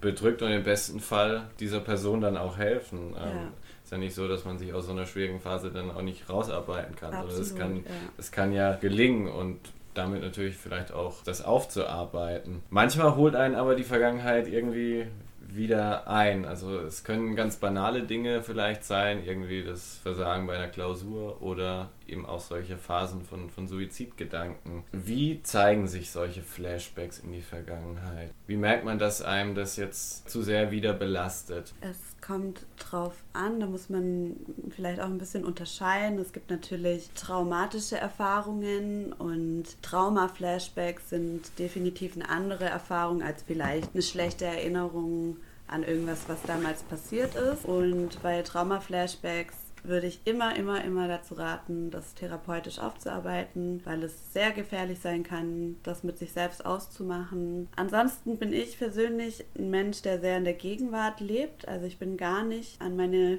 bedrückt 0.00 0.42
und 0.42 0.50
im 0.50 0.62
besten 0.62 1.00
Fall 1.00 1.48
dieser 1.60 1.80
Person 1.80 2.20
dann 2.20 2.36
auch 2.36 2.58
helfen. 2.58 3.14
Ähm, 3.18 3.48
ist 3.82 3.92
ja 3.92 3.98
nicht 3.98 4.14
so, 4.14 4.28
dass 4.28 4.44
man 4.44 4.58
sich 4.58 4.72
aus 4.72 4.86
so 4.86 4.92
einer 4.92 5.06
schwierigen 5.06 5.40
Phase 5.40 5.70
dann 5.70 5.90
auch 5.90 6.02
nicht 6.02 6.28
rausarbeiten 6.28 6.96
kann. 6.96 7.14
Absolut, 7.14 7.40
das 7.40 7.54
kann, 7.56 7.84
das 8.16 8.32
kann 8.32 8.52
ja 8.52 8.74
gelingen 8.76 9.28
und 9.28 9.58
damit 9.94 10.22
natürlich 10.22 10.56
vielleicht 10.56 10.92
auch 10.92 11.22
das 11.24 11.42
aufzuarbeiten. 11.42 12.62
Manchmal 12.70 13.16
holt 13.16 13.34
einen 13.34 13.54
aber 13.54 13.74
die 13.74 13.84
Vergangenheit 13.84 14.48
irgendwie 14.48 15.06
wieder 15.48 16.08
ein. 16.08 16.44
Also 16.44 16.78
es 16.80 17.04
können 17.04 17.36
ganz 17.36 17.56
banale 17.56 18.02
Dinge 18.02 18.42
vielleicht 18.42 18.84
sein, 18.84 19.24
irgendwie 19.24 19.62
das 19.62 19.98
Versagen 20.02 20.46
bei 20.46 20.56
einer 20.56 20.68
Klausur 20.68 21.42
oder 21.42 21.90
eben 22.08 22.26
auch 22.26 22.40
solche 22.40 22.76
Phasen 22.76 23.22
von, 23.22 23.50
von 23.50 23.66
Suizidgedanken. 23.66 24.84
Wie 24.92 25.42
zeigen 25.42 25.86
sich 25.86 26.10
solche 26.10 26.42
Flashbacks 26.42 27.18
in 27.18 27.32
die 27.32 27.42
Vergangenheit? 27.42 28.30
Wie 28.46 28.56
merkt 28.56 28.84
man, 28.84 28.98
dass 28.98 29.22
einem 29.22 29.54
das 29.54 29.76
jetzt 29.76 30.28
zu 30.28 30.42
sehr 30.42 30.70
wieder 30.70 30.92
belastet? 30.92 31.72
Es 31.80 31.98
kommt 32.20 32.66
drauf 32.78 33.12
an, 33.32 33.60
da 33.60 33.66
muss 33.66 33.88
man 33.88 34.36
vielleicht 34.70 35.00
auch 35.00 35.06
ein 35.06 35.18
bisschen 35.18 35.44
unterscheiden. 35.44 36.18
Es 36.18 36.32
gibt 36.32 36.50
natürlich 36.50 37.10
traumatische 37.14 37.98
Erfahrungen 37.98 39.12
und 39.12 39.64
Trauma-Flashbacks 39.82 41.10
sind 41.10 41.58
definitiv 41.58 42.16
eine 42.16 42.28
andere 42.28 42.64
Erfahrung 42.64 43.22
als 43.22 43.42
vielleicht 43.42 43.90
eine 43.92 44.02
schlechte 44.02 44.44
Erinnerung 44.44 45.36
an 45.66 45.82
irgendwas, 45.82 46.20
was 46.28 46.42
damals 46.42 46.82
passiert 46.82 47.34
ist. 47.34 47.64
Und 47.64 48.22
bei 48.22 48.42
Trauma-Flashbacks 48.42 49.63
würde 49.84 50.06
ich 50.06 50.20
immer, 50.24 50.56
immer, 50.56 50.82
immer 50.82 51.08
dazu 51.08 51.34
raten, 51.34 51.90
das 51.90 52.14
therapeutisch 52.14 52.78
aufzuarbeiten, 52.78 53.82
weil 53.84 54.02
es 54.02 54.32
sehr 54.32 54.50
gefährlich 54.50 54.98
sein 54.98 55.22
kann, 55.22 55.76
das 55.82 56.02
mit 56.02 56.18
sich 56.18 56.32
selbst 56.32 56.64
auszumachen. 56.64 57.68
Ansonsten 57.76 58.38
bin 58.38 58.52
ich 58.52 58.78
persönlich 58.78 59.44
ein 59.58 59.70
Mensch, 59.70 60.02
der 60.02 60.20
sehr 60.20 60.38
in 60.38 60.44
der 60.44 60.54
Gegenwart 60.54 61.20
lebt. 61.20 61.68
Also 61.68 61.86
ich 61.86 61.98
bin 61.98 62.16
gar 62.16 62.44
nicht 62.44 62.80
an 62.80 62.96
meine 62.96 63.38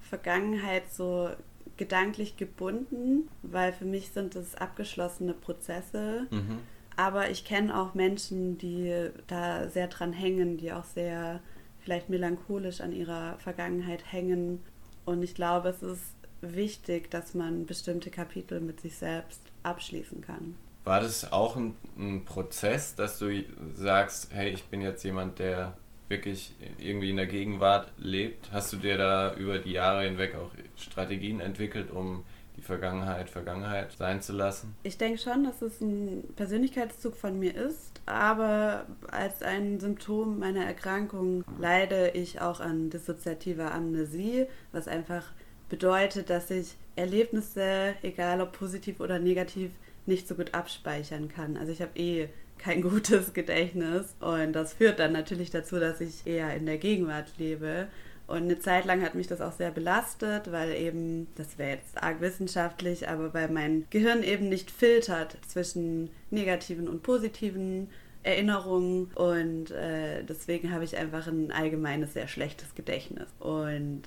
Vergangenheit 0.00 0.90
so 0.90 1.28
gedanklich 1.76 2.36
gebunden, 2.36 3.28
weil 3.42 3.72
für 3.72 3.84
mich 3.84 4.10
sind 4.10 4.34
es 4.34 4.54
abgeschlossene 4.54 5.34
Prozesse. 5.34 6.26
Mhm. 6.30 6.58
Aber 6.96 7.30
ich 7.30 7.44
kenne 7.44 7.78
auch 7.78 7.94
Menschen, 7.94 8.58
die 8.58 9.10
da 9.26 9.68
sehr 9.68 9.88
dran 9.88 10.12
hängen, 10.12 10.56
die 10.56 10.72
auch 10.72 10.84
sehr 10.84 11.40
vielleicht 11.80 12.08
melancholisch 12.08 12.80
an 12.80 12.92
ihrer 12.92 13.38
Vergangenheit 13.38 14.12
hängen 14.12 14.60
und 15.04 15.22
ich 15.22 15.34
glaube, 15.34 15.68
es 15.68 15.82
ist 15.82 16.14
wichtig, 16.40 17.10
dass 17.10 17.34
man 17.34 17.66
bestimmte 17.66 18.10
Kapitel 18.10 18.60
mit 18.60 18.80
sich 18.80 18.96
selbst 18.96 19.40
abschließen 19.62 20.20
kann. 20.20 20.56
War 20.84 21.00
das 21.00 21.30
auch 21.32 21.56
ein, 21.56 21.76
ein, 21.96 22.24
Prozess, 22.24 22.96
dass 22.96 23.18
du 23.18 23.44
sagst, 23.74 24.32
hey, 24.32 24.50
ich 24.50 24.64
bin 24.64 24.80
jetzt 24.80 25.04
jemand, 25.04 25.38
der 25.38 25.76
wirklich 26.08 26.52
irgendwie 26.78 27.10
in 27.10 27.16
der 27.16 27.26
Gegenwart 27.26 27.92
lebt? 27.98 28.50
Hast 28.52 28.72
du 28.72 28.78
dir 28.78 28.98
da 28.98 29.34
über 29.34 29.58
die 29.58 29.72
Jahre 29.72 30.04
hinweg 30.04 30.34
auch 30.34 30.50
Strategien 30.76 31.40
entwickelt, 31.40 31.90
um 31.92 32.24
die 32.56 32.62
Vergangenheit 32.62 33.30
Vergangenheit 33.30 33.92
sein 33.92 34.20
zu 34.20 34.32
lassen? 34.32 34.74
Ich 34.82 34.98
denke 34.98 35.18
schon, 35.18 35.44
dass 35.44 35.62
es 35.62 35.80
ein 35.80 36.24
Persönlichkeitszug 36.36 37.16
von 37.16 37.38
mir 37.38 37.54
ist, 37.54 38.00
aber 38.06 38.86
als 39.10 39.42
ein 39.42 39.80
Symptom 39.80 40.38
meiner 40.38 40.64
Erkrankung 40.64 41.44
leide 41.58 42.10
ich 42.10 42.40
auch 42.40 42.60
an 42.60 42.90
dissoziativer 42.90 43.72
Amnesie, 43.72 44.46
was 44.72 44.88
einfach 44.88 45.24
bedeutet, 45.68 46.28
dass 46.28 46.50
ich 46.50 46.76
Erlebnisse, 46.96 47.94
egal 48.02 48.40
ob 48.40 48.52
positiv 48.52 49.00
oder 49.00 49.18
negativ, 49.18 49.70
nicht 50.04 50.28
so 50.28 50.34
gut 50.34 50.52
abspeichern 50.54 51.28
kann. 51.28 51.56
Also 51.56 51.72
ich 51.72 51.80
habe 51.80 51.98
eh 51.98 52.28
kein 52.58 52.82
gutes 52.90 53.32
Gedächtnis 53.32 54.14
und 54.20 54.52
das 54.52 54.74
führt 54.74 54.98
dann 54.98 55.12
natürlich 55.12 55.50
dazu, 55.50 55.78
dass 55.78 56.00
ich 56.00 56.26
eher 56.26 56.54
in 56.54 56.66
der 56.66 56.78
Gegenwart 56.78 57.32
lebe 57.38 57.88
Und 58.32 58.44
eine 58.44 58.58
Zeit 58.58 58.86
lang 58.86 59.02
hat 59.02 59.14
mich 59.14 59.26
das 59.26 59.42
auch 59.42 59.52
sehr 59.52 59.70
belastet, 59.70 60.50
weil 60.50 60.72
eben, 60.72 61.26
das 61.34 61.58
wäre 61.58 61.72
jetzt 61.76 62.02
arg 62.02 62.22
wissenschaftlich, 62.22 63.06
aber 63.06 63.34
weil 63.34 63.50
mein 63.50 63.84
Gehirn 63.90 64.22
eben 64.22 64.48
nicht 64.48 64.70
filtert 64.70 65.36
zwischen 65.46 66.08
negativen 66.30 66.88
und 66.88 67.02
positiven 67.02 67.90
Erinnerungen 68.22 69.10
und 69.16 69.70
äh, 69.72 70.24
deswegen 70.24 70.72
habe 70.72 70.82
ich 70.82 70.96
einfach 70.96 71.26
ein 71.26 71.52
allgemeines 71.52 72.14
sehr 72.14 72.26
schlechtes 72.26 72.74
Gedächtnis. 72.74 73.28
Und 73.38 74.04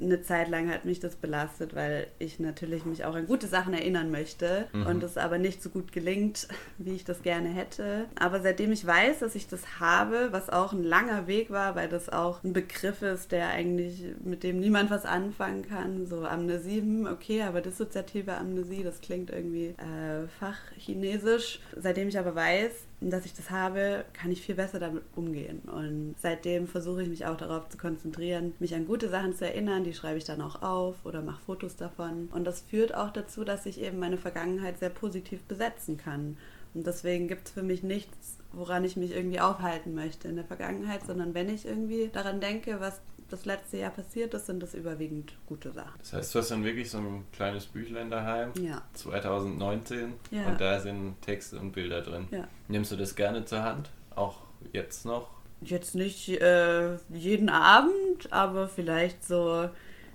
eine 0.00 0.22
Zeit 0.22 0.48
lang 0.48 0.70
hat 0.70 0.84
mich 0.84 1.00
das 1.00 1.16
belastet, 1.16 1.74
weil 1.74 2.06
ich 2.18 2.40
natürlich 2.40 2.84
mich 2.84 3.04
auch 3.04 3.14
an 3.14 3.26
gute 3.26 3.46
Sachen 3.46 3.74
erinnern 3.74 4.10
möchte 4.10 4.66
mhm. 4.72 4.86
und 4.86 5.02
es 5.02 5.16
aber 5.16 5.38
nicht 5.38 5.62
so 5.62 5.70
gut 5.70 5.92
gelingt, 5.92 6.48
wie 6.78 6.94
ich 6.94 7.04
das 7.04 7.22
gerne 7.22 7.48
hätte. 7.48 8.06
Aber 8.18 8.40
seitdem 8.40 8.72
ich 8.72 8.86
weiß, 8.86 9.20
dass 9.20 9.34
ich 9.34 9.48
das 9.48 9.80
habe, 9.80 10.28
was 10.32 10.50
auch 10.50 10.72
ein 10.72 10.82
langer 10.82 11.26
Weg 11.26 11.50
war, 11.50 11.74
weil 11.74 11.88
das 11.88 12.08
auch 12.08 12.42
ein 12.44 12.52
Begriff 12.52 13.02
ist, 13.02 13.32
der 13.32 13.48
eigentlich 13.48 14.04
mit 14.24 14.42
dem 14.42 14.60
niemand 14.60 14.90
was 14.90 15.04
anfangen 15.04 15.62
kann, 15.62 16.06
so 16.06 16.24
Amnesie, 16.24 16.80
hm, 16.80 17.06
okay, 17.06 17.42
aber 17.42 17.60
dissoziative 17.60 18.36
Amnesie, 18.36 18.82
das 18.82 19.00
klingt 19.00 19.30
irgendwie 19.30 19.74
äh, 19.78 20.26
fachchinesisch. 20.38 21.60
Seitdem 21.76 22.08
ich 22.08 22.18
aber 22.18 22.34
weiß, 22.34 22.70
dass 23.10 23.24
ich 23.24 23.34
das 23.34 23.50
habe, 23.50 24.04
kann 24.12 24.30
ich 24.30 24.42
viel 24.42 24.54
besser 24.54 24.78
damit 24.78 25.02
umgehen. 25.14 25.60
Und 25.60 26.14
seitdem 26.20 26.66
versuche 26.66 27.02
ich 27.02 27.08
mich 27.08 27.26
auch 27.26 27.36
darauf 27.36 27.68
zu 27.68 27.78
konzentrieren, 27.78 28.54
mich 28.58 28.74
an 28.74 28.86
gute 28.86 29.08
Sachen 29.08 29.34
zu 29.34 29.44
erinnern. 29.46 29.84
Die 29.84 29.94
schreibe 29.94 30.18
ich 30.18 30.24
dann 30.24 30.40
auch 30.40 30.62
auf 30.62 31.04
oder 31.04 31.22
mache 31.22 31.42
Fotos 31.42 31.76
davon. 31.76 32.28
Und 32.32 32.44
das 32.44 32.62
führt 32.62 32.94
auch 32.94 33.10
dazu, 33.10 33.44
dass 33.44 33.66
ich 33.66 33.80
eben 33.80 33.98
meine 33.98 34.18
Vergangenheit 34.18 34.78
sehr 34.78 34.90
positiv 34.90 35.42
besetzen 35.44 35.96
kann. 35.96 36.36
Und 36.74 36.86
deswegen 36.86 37.28
gibt 37.28 37.48
es 37.48 37.52
für 37.52 37.62
mich 37.62 37.82
nichts, 37.82 38.38
woran 38.52 38.84
ich 38.84 38.96
mich 38.96 39.14
irgendwie 39.14 39.40
aufhalten 39.40 39.94
möchte 39.94 40.28
in 40.28 40.36
der 40.36 40.44
Vergangenheit, 40.44 41.02
sondern 41.06 41.34
wenn 41.34 41.48
ich 41.48 41.66
irgendwie 41.66 42.08
daran 42.12 42.40
denke, 42.40 42.80
was 42.80 43.00
das 43.32 43.46
letzte 43.46 43.78
Jahr 43.78 43.90
passiert 43.90 44.34
ist, 44.34 44.46
sind 44.46 44.62
das 44.62 44.74
überwiegend 44.74 45.32
gute 45.46 45.72
Sachen. 45.72 45.98
Das 45.98 46.12
heißt, 46.12 46.34
du 46.34 46.38
hast 46.38 46.50
dann 46.50 46.64
wirklich 46.64 46.90
so 46.90 46.98
ein 46.98 47.24
kleines 47.32 47.66
Büchlein 47.66 48.10
daheim, 48.10 48.52
ja. 48.60 48.82
2019, 48.92 50.12
ja. 50.30 50.46
und 50.46 50.60
da 50.60 50.78
sind 50.80 51.20
Texte 51.22 51.58
und 51.58 51.72
Bilder 51.72 52.02
drin. 52.02 52.28
Ja. 52.30 52.46
Nimmst 52.68 52.92
du 52.92 52.96
das 52.96 53.16
gerne 53.16 53.44
zur 53.44 53.62
Hand, 53.62 53.90
auch 54.14 54.40
jetzt 54.72 55.06
noch? 55.06 55.30
Jetzt 55.62 55.94
nicht 55.94 56.28
äh, 56.28 56.96
jeden 57.08 57.48
Abend, 57.48 58.30
aber 58.30 58.68
vielleicht 58.68 59.24
so 59.24 59.70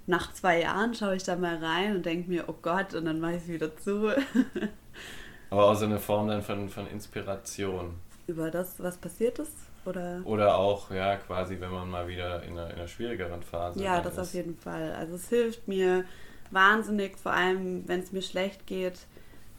nach 0.05 0.33
zwei 0.33 0.61
Jahren 0.61 0.93
schaue 0.93 1.15
ich 1.15 1.23
da 1.23 1.35
mal 1.35 1.57
rein 1.57 1.95
und 1.95 2.05
denke 2.05 2.29
mir, 2.29 2.45
oh 2.47 2.55
Gott, 2.61 2.93
und 2.93 3.05
dann 3.05 3.19
mache 3.19 3.35
ich 3.35 3.43
es 3.43 3.47
wieder 3.47 3.75
zu. 3.77 4.09
aber 5.49 5.65
auch 5.65 5.75
so 5.75 5.85
eine 5.85 5.99
Form 5.99 6.27
dann 6.27 6.43
von, 6.43 6.69
von 6.69 6.87
Inspiration. 6.87 7.95
Über 8.27 8.51
das, 8.51 8.79
was 8.79 8.97
passiert 8.97 9.39
ist? 9.39 9.66
Oder? 9.87 10.21
Oder 10.25 10.57
auch, 10.57 10.91
ja, 10.91 11.15
quasi, 11.15 11.59
wenn 11.59 11.71
man 11.71 11.89
mal 11.89 12.07
wieder 12.07 12.43
in 12.43 12.51
einer, 12.51 12.69
in 12.71 12.75
einer 12.75 12.87
schwierigeren 12.87 13.41
Phase 13.41 13.81
Ja, 13.81 14.01
das 14.01 14.13
ist. 14.13 14.19
auf 14.19 14.33
jeden 14.33 14.57
Fall. 14.57 14.93
Also 14.93 15.15
es 15.15 15.29
hilft 15.29 15.67
mir 15.67 16.03
wahnsinnig, 16.51 17.17
vor 17.17 17.31
allem 17.33 17.87
wenn 17.87 18.01
es 18.01 18.11
mir 18.11 18.21
schlecht 18.21 18.67
geht, 18.67 18.99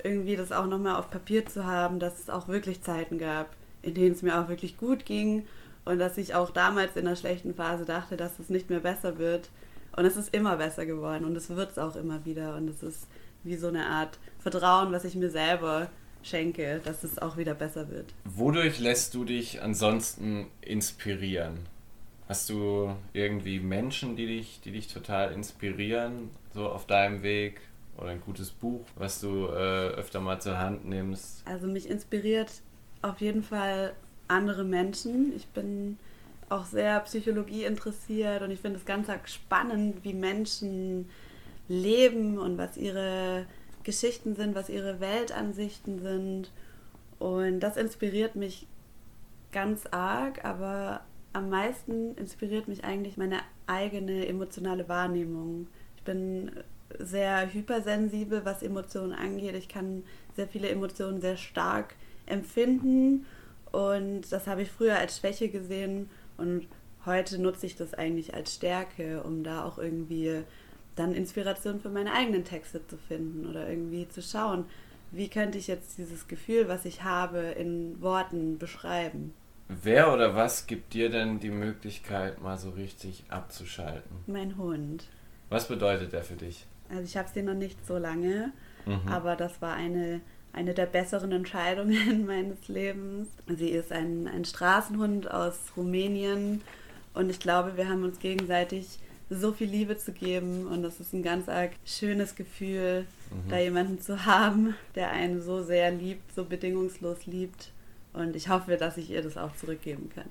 irgendwie 0.05 0.37
das 0.37 0.53
auch 0.53 0.67
nochmal 0.67 0.97
auf 0.97 1.11
Papier 1.11 1.47
zu 1.47 1.65
haben, 1.65 1.99
dass 1.99 2.19
es 2.21 2.31
auch 2.31 2.47
wirklich 2.47 2.83
Zeiten 2.83 3.19
gab, 3.19 3.49
in 3.83 3.95
denen 3.95 4.13
es 4.13 4.23
mir 4.23 4.39
auch 4.39 4.49
wirklich 4.49 4.77
gut 4.77 5.05
ging 5.05 5.47
und 5.85 5.99
dass 5.99 6.19
ich 6.19 6.35
auch 6.35 6.51
damals 6.51 6.97
in 6.97 7.07
einer 7.07 7.17
schlechten 7.17 7.55
Phase 7.55 7.85
dachte, 7.85 8.17
dass 8.17 8.39
es 8.39 8.51
nicht 8.51 8.69
mehr 8.71 8.81
besser 8.81 9.19
wird. 9.19 9.49
Und 9.97 10.05
es 10.05 10.17
ist 10.17 10.35
immer 10.35 10.57
besser 10.57 10.87
geworden 10.87 11.25
und 11.25 11.35
es 11.37 11.49
wird 11.49 11.73
es 11.73 11.79
auch 11.79 11.97
immer 11.97 12.25
wieder. 12.25 12.55
Und 12.57 12.69
es 12.69 12.83
ist 12.83 13.09
wie 13.43 13.57
so 13.57 13.69
eine 13.69 13.87
Art 13.87 14.19
Vertrauen, 14.39 14.93
was 14.93 15.05
ich 15.05 15.15
mir 15.17 15.31
selber 15.31 15.89
schenke, 16.23 16.81
dass 16.85 17.05
es 17.05 17.19
auch 17.19 17.37
wieder 17.37 17.55
besser 17.55 17.89
wird. 17.91 18.07
Wodurch 18.25 18.79
lässt 18.79 19.15
du 19.15 19.25
dich 19.25 19.63
ansonsten 19.63 20.47
inspirieren? 20.61 21.59
Hast 22.29 22.51
du 22.51 22.95
irgendwie 23.15 23.59
Menschen, 23.59 24.17
die 24.17 24.27
dich, 24.27 24.61
die 24.63 24.73
dich 24.73 24.89
total 24.89 25.33
inspirieren, 25.33 26.31
so 26.53 26.69
auf 26.69 26.87
deinem 26.87 27.23
Weg? 27.23 27.61
Oder 27.97 28.11
ein 28.11 28.21
gutes 28.21 28.51
Buch, 28.51 28.85
was 28.95 29.21
du 29.21 29.47
äh, 29.47 29.89
öfter 29.89 30.21
mal 30.21 30.41
zur 30.41 30.59
Hand 30.59 30.87
nimmst? 30.89 31.43
Also 31.47 31.67
mich 31.67 31.89
inspiriert 31.91 32.53
auf 33.03 33.21
jeden 33.21 33.43
Fall 33.43 33.93
andere 34.29 34.63
Menschen. 34.65 35.33
Ich 35.35 35.47
bin 35.49 35.99
auch 36.49 36.65
sehr 36.65 37.01
Psychologie 37.01 37.65
interessiert 37.65 38.43
und 38.43 38.51
ich 38.51 38.61
finde 38.61 38.79
es 38.79 38.85
ganz 38.85 39.09
spannend, 39.25 40.05
wie 40.05 40.15
Menschen 40.15 41.09
leben 41.69 42.39
und 42.39 42.57
was 42.57 42.77
ihre 42.77 43.47
Geschichten 43.89 44.37
sind, 44.37 44.55
was 44.55 44.69
ihre 44.69 45.01
Weltansichten 45.01 45.99
sind. 45.99 46.53
Und 47.19 47.61
das 47.61 47.79
inspiriert 47.79 48.37
mich 48.37 48.67
ganz 49.51 49.87
arg, 49.91 50.45
aber 50.45 51.01
am 51.33 51.49
meisten 51.49 52.15
inspiriert 52.17 52.69
mich 52.69 52.85
eigentlich 52.85 53.17
meine 53.17 53.39
eigene 53.67 54.27
emotionale 54.27 54.91
Wahrnehmung. 54.91 55.69
Ich 55.97 56.03
bin 56.03 56.51
sehr 56.99 57.51
hypersensibel, 57.51 58.45
was 58.45 58.63
Emotionen 58.63 59.15
angeht. 59.15 59.55
Ich 59.55 59.71
kann 59.71 60.03
sehr 60.37 60.49
viele 60.49 60.69
Emotionen 60.69 61.23
sehr 61.23 61.39
stark 61.39 61.95
empfinden 62.27 63.25
und 63.73 64.31
das 64.31 64.47
habe 64.47 64.61
ich 64.61 64.71
früher 64.71 64.99
als 64.99 65.17
Schwäche 65.17 65.49
gesehen 65.49 66.11
und 66.37 66.67
heute 67.07 67.41
nutze 67.41 67.65
ich 67.65 67.75
das 67.75 67.95
eigentlich 67.95 68.35
als 68.35 68.55
Stärke, 68.55 69.23
um 69.23 69.45
da 69.45 69.65
auch 69.65 69.79
irgendwie 69.79 70.45
dann 70.99 71.15
Inspiration 71.15 71.81
für 71.81 71.89
meine 71.89 72.13
eigenen 72.13 72.45
Texte 72.45 72.87
zu 72.87 72.97
finden 72.97 73.49
oder 73.49 73.69
irgendwie 73.69 74.09
zu 74.09 74.23
schauen, 74.23 74.65
wie 75.11 75.29
könnte 75.29 75.59
ich 75.59 75.67
jetzt 75.67 75.99
dieses 75.99 76.29
Gefühl, 76.29 76.69
was 76.69 76.85
ich 76.85 77.03
habe, 77.03 77.39
in 77.39 78.01
Worten 78.03 78.59
beschreiben. 78.59 79.33
Wer 79.69 80.13
oder 80.13 80.35
was 80.35 80.67
gibt 80.67 80.95
dir 80.95 81.11
denn 81.11 81.41
die 81.41 81.51
Möglichkeit, 81.51 82.41
mal 82.41 82.59
so 82.59 82.71
richtig 82.71 83.25
abzuschalten? 83.29 84.17
Mein 84.27 84.57
Hund. 84.57 85.05
Was 85.51 85.69
bedeutet 85.69 86.13
der 86.13 86.25
für 86.25 86.37
dich? 86.37 86.67
Also 86.91 87.03
ich 87.03 87.17
habe 87.17 87.29
sie 87.33 87.43
noch 87.43 87.55
nicht 87.55 87.87
so 87.87 87.99
lange, 87.99 88.53
mhm. 88.87 89.09
aber 89.09 89.37
das 89.37 89.61
war 89.61 89.75
eine, 89.75 90.21
eine 90.53 90.73
der 90.73 90.87
besseren 90.87 91.33
Entscheidungen 91.33 92.27
meines 92.27 92.69
Lebens. 92.69 93.29
Sie 93.47 93.69
ist 93.69 93.93
ein, 93.93 94.27
ein 94.27 94.45
Straßenhund 94.45 95.31
aus 95.31 95.59
Rumänien 95.77 96.63
und 97.13 97.31
ich 97.31 97.41
glaube, 97.41 97.77
wir 97.77 97.89
haben 97.89 98.05
uns 98.05 98.19
gegenseitig 98.21 98.99
so 99.31 99.53
viel 99.53 99.69
Liebe 99.69 99.97
zu 99.99 100.13
geben 100.13 100.67
und 100.67 100.83
das 100.83 101.01
ist 101.01 101.13
ein 101.13 101.23
ganz 101.23 101.49
arg 101.49 101.73
schönes 101.85 102.35
Gefühl, 102.35 103.07
mhm. 103.31 103.51
da 103.51 103.59
jemanden 103.59 104.01
zu 104.01 104.25
haben, 104.25 104.75
der 104.95 105.11
einen 105.11 105.43
so 105.43 105.63
sehr 105.63 105.91
liebt, 105.91 106.35
so 106.35 106.45
bedingungslos 106.45 107.27
liebt 107.27 107.71
und 108.13 108.37
ich 108.37 108.49
hoffe, 108.49 108.77
dass 108.77 108.97
ich 108.97 109.11
ihr 109.11 109.23
das 109.23 109.37
auch 109.37 109.55
zurückgeben 109.57 110.11
kann. 110.15 110.29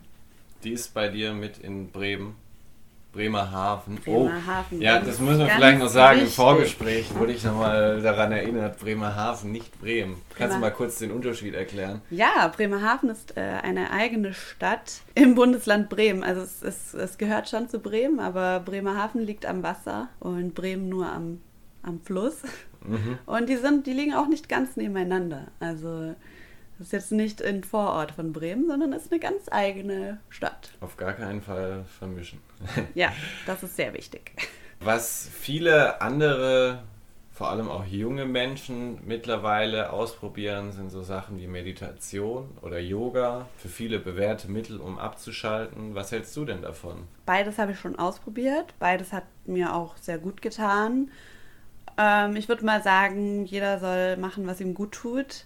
Die 0.64 0.72
ist 0.72 0.94
bei 0.94 1.10
dir 1.10 1.34
mit 1.34 1.60
in 1.60 1.92
Bremen 1.92 2.36
Bremerhaven. 3.18 3.96
Bremerhaven. 3.96 4.78
Oh. 4.78 4.82
Ja, 4.82 5.00
das 5.00 5.20
müssen 5.20 5.40
wir 5.40 5.48
vielleicht 5.48 5.80
noch 5.80 5.90
sagen. 5.90 6.20
Wichtig. 6.20 6.38
Im 6.38 6.44
Vorgespräch 6.44 7.16
wurde 7.16 7.34
ich 7.34 7.44
nochmal 7.44 8.00
daran 8.00 8.32
erinnert, 8.32 8.80
Bremerhaven, 8.80 9.52
nicht 9.52 9.82
Bremen. 9.82 10.22
Kannst 10.36 10.56
du 10.56 10.60
mal 10.60 10.70
kurz 10.70 11.00
den 11.00 11.12
Unterschied 11.12 11.56
erklären? 11.56 12.02
Ja, 12.12 12.48
Bremerhaven 12.56 13.10
ist 13.10 13.36
äh, 13.36 13.42
eine 13.42 13.90
eigene 13.90 14.36
Stadt 14.36 15.02
im 15.16 15.34
Bundesland 15.34 15.90
Bremen. 15.90 16.24
Also 16.24 16.42
es, 16.42 16.62
es, 16.62 16.94
es 16.94 17.18
gehört 17.18 17.50
schon 17.50 17.68
zu 17.68 17.80
Bremen, 17.80 18.20
aber 18.20 18.60
Bremerhaven 18.60 19.26
liegt 19.26 19.48
am 19.48 19.64
Wasser 19.64 20.10
und 20.20 20.54
Bremen 20.54 20.88
nur 20.88 21.08
am, 21.08 21.42
am 21.82 22.00
Fluss. 22.02 22.44
Mhm. 22.86 23.18
Und 23.26 23.50
die, 23.50 23.58
sind, 23.58 23.88
die 23.88 23.94
liegen 23.94 24.14
auch 24.14 24.28
nicht 24.28 24.48
ganz 24.48 24.78
nebeneinander. 24.78 25.48
Also 25.60 26.14
das 26.78 26.88
ist 26.88 26.94
jetzt 26.94 27.12
nicht 27.12 27.44
ein 27.44 27.64
Vorort 27.64 28.12
von 28.12 28.34
Bremen, 28.34 28.68
sondern 28.68 28.94
ist 28.94 29.12
eine 29.12 29.20
ganz 29.20 29.46
eigene 29.50 30.20
Stadt. 30.30 30.72
Auf 30.80 30.96
gar 30.96 31.14
keinen 31.14 31.42
Fall 31.42 31.86
vermischen. 31.98 32.40
ja, 32.94 33.12
das 33.48 33.64
ist 33.64 33.76
sehr 33.76 33.94
wichtig. 33.94 34.34
Was 34.80 35.28
viele 35.34 36.02
andere, 36.02 36.84
vor 37.32 37.50
allem 37.50 37.68
auch 37.68 37.84
junge 37.86 38.26
Menschen 38.26 39.00
mittlerweile 39.08 39.92
ausprobieren, 39.92 40.72
sind 40.72 40.92
so 40.92 41.02
Sachen 41.02 41.40
wie 41.40 41.48
Meditation 41.48 42.56
oder 42.62 42.78
Yoga. 42.78 43.48
Für 43.58 43.70
viele 43.70 43.98
bewährte 43.98 44.52
Mittel, 44.52 44.80
um 44.80 45.00
abzuschalten. 45.00 45.96
Was 45.96 46.12
hältst 46.12 46.36
du 46.38 46.46
denn 46.46 46.62
davon? 46.62 47.08
Beides 47.26 47.58
habe 47.58 47.72
ich 47.72 47.80
schon 47.80 47.98
ausprobiert. 47.98 48.76
Beides 48.78 49.14
hat 49.14 49.24
mir 49.46 49.74
auch 49.74 49.98
sehr 49.98 50.20
gut 50.20 50.44
getan. 50.44 51.10
Ähm, 51.98 52.36
ich 52.36 52.48
würde 52.48 52.64
mal 52.64 52.84
sagen, 52.84 53.46
jeder 53.46 53.80
soll 53.80 54.18
machen, 54.18 54.46
was 54.46 54.62
ihm 54.62 54.76
gut 54.76 54.92
tut. 54.92 55.46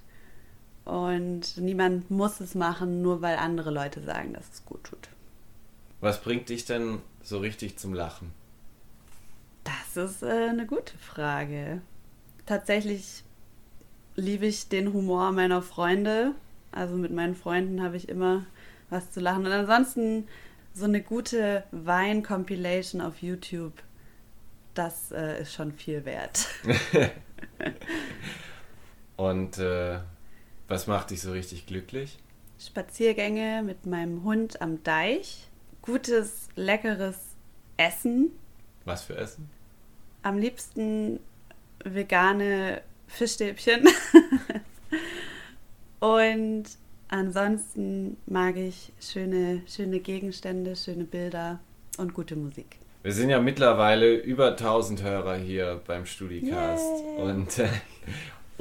Und 0.86 1.58
niemand 1.58 2.10
muss 2.10 2.40
es 2.40 2.56
machen, 2.56 3.02
nur 3.02 3.22
weil 3.22 3.38
andere 3.38 3.72
Leute 3.72 4.02
sagen, 4.02 4.34
dass 4.34 4.50
es 4.52 4.66
gut 4.66 4.84
tut. 4.84 5.10
Was 6.00 6.22
bringt 6.22 6.50
dich 6.50 6.66
denn 6.66 7.00
so 7.22 7.38
richtig 7.38 7.78
zum 7.78 7.94
Lachen? 7.94 8.32
Das 9.64 10.04
ist 10.04 10.24
äh, 10.24 10.50
eine 10.50 10.66
gute 10.66 10.98
Frage. 10.98 11.82
Tatsächlich 12.48 13.24
liebe 14.16 14.48
ich 14.48 14.70
den 14.70 14.94
Humor 14.94 15.32
meiner 15.32 15.62
Freunde. 15.62 16.34
Also 16.72 16.96
mit 16.96 17.12
meinen 17.12 17.36
Freunden 17.36 17.84
habe 17.84 17.98
ich 17.98 18.10
immer 18.10 18.46
was 18.90 19.12
zu 19.12 19.20
lachen. 19.20 19.46
Und 19.46 19.52
ansonsten 19.52 20.28
so 20.74 20.86
eine 20.86 21.02
gute 21.02 21.64
Wein-Compilation 21.72 23.02
auf 23.02 23.22
YouTube, 23.22 23.74
das 24.74 25.12
äh, 25.12 25.42
ist 25.42 25.54
schon 25.54 25.72
viel 25.74 26.06
wert. 26.06 26.48
Und 29.18 29.58
äh, 29.60 30.00
was 30.72 30.88
macht 30.88 31.12
dich 31.12 31.22
so 31.22 31.34
richtig 31.34 31.66
glücklich? 31.66 32.18
Spaziergänge 32.58 33.62
mit 33.62 33.86
meinem 33.86 34.24
Hund 34.24 34.62
am 34.62 34.82
Deich, 34.84 35.50
gutes, 35.82 36.48
leckeres 36.56 37.18
Essen. 37.76 38.32
Was 38.86 39.04
für 39.04 39.18
Essen? 39.18 39.50
Am 40.24 40.38
liebsten 40.38 41.20
vegane 41.84 42.82
Fischstäbchen. 43.08 43.86
Und 46.00 46.64
ansonsten 47.10 48.16
mag 48.26 48.56
ich 48.56 48.94
schöne, 49.02 49.64
schöne 49.68 50.00
Gegenstände, 50.00 50.76
schöne 50.76 51.04
Bilder 51.04 51.60
und 51.98 52.14
gute 52.14 52.36
Musik. 52.36 52.78
Wir 53.04 53.12
sind 53.12 53.30
ja 53.30 53.40
mittlerweile 53.40 54.16
über 54.16 54.52
1000 54.52 55.04
Hörer 55.04 55.36
hier 55.36 55.82
beim 55.86 56.06
Studicast. 56.06 57.04
Yay. 57.04 57.22
Und 57.22 57.60
äh, 57.60 57.68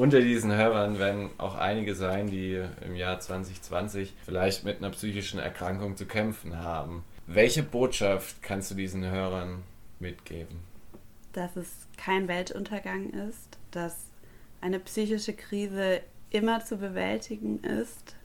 unter 0.00 0.20
diesen 0.20 0.50
Hörern 0.50 0.98
werden 0.98 1.28
auch 1.36 1.56
einige 1.56 1.94
sein, 1.94 2.28
die 2.28 2.58
im 2.86 2.96
Jahr 2.96 3.20
2020 3.20 4.14
vielleicht 4.24 4.64
mit 4.64 4.78
einer 4.78 4.88
psychischen 4.90 5.38
Erkrankung 5.38 5.94
zu 5.98 6.06
kämpfen 6.06 6.58
haben. 6.58 7.04
Welche 7.26 7.62
Botschaft 7.62 8.42
kannst 8.42 8.70
du 8.70 8.74
diesen 8.74 9.04
Hörern 9.04 9.62
mitgeben? 9.98 10.60
Dass 11.34 11.54
es 11.54 11.86
kein 11.98 12.28
Weltuntergang 12.28 13.10
ist, 13.10 13.58
dass 13.72 13.94
eine 14.62 14.80
psychische 14.80 15.34
Krise 15.34 16.00
immer 16.30 16.64
zu 16.64 16.78
bewältigen 16.78 17.62
ist, 17.62 18.16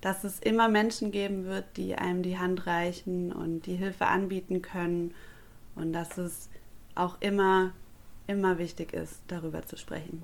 dass 0.00 0.22
es 0.22 0.38
immer 0.38 0.68
Menschen 0.68 1.10
geben 1.10 1.46
wird, 1.46 1.64
die 1.76 1.96
einem 1.96 2.22
die 2.22 2.38
Hand 2.38 2.68
reichen 2.68 3.32
und 3.32 3.66
die 3.66 3.74
Hilfe 3.74 4.06
anbieten 4.06 4.62
können 4.62 5.12
und 5.74 5.92
dass 5.92 6.18
es 6.18 6.50
auch 6.94 7.20
immer, 7.20 7.72
immer 8.28 8.58
wichtig 8.58 8.92
ist, 8.92 9.22
darüber 9.26 9.66
zu 9.66 9.76
sprechen. 9.76 10.22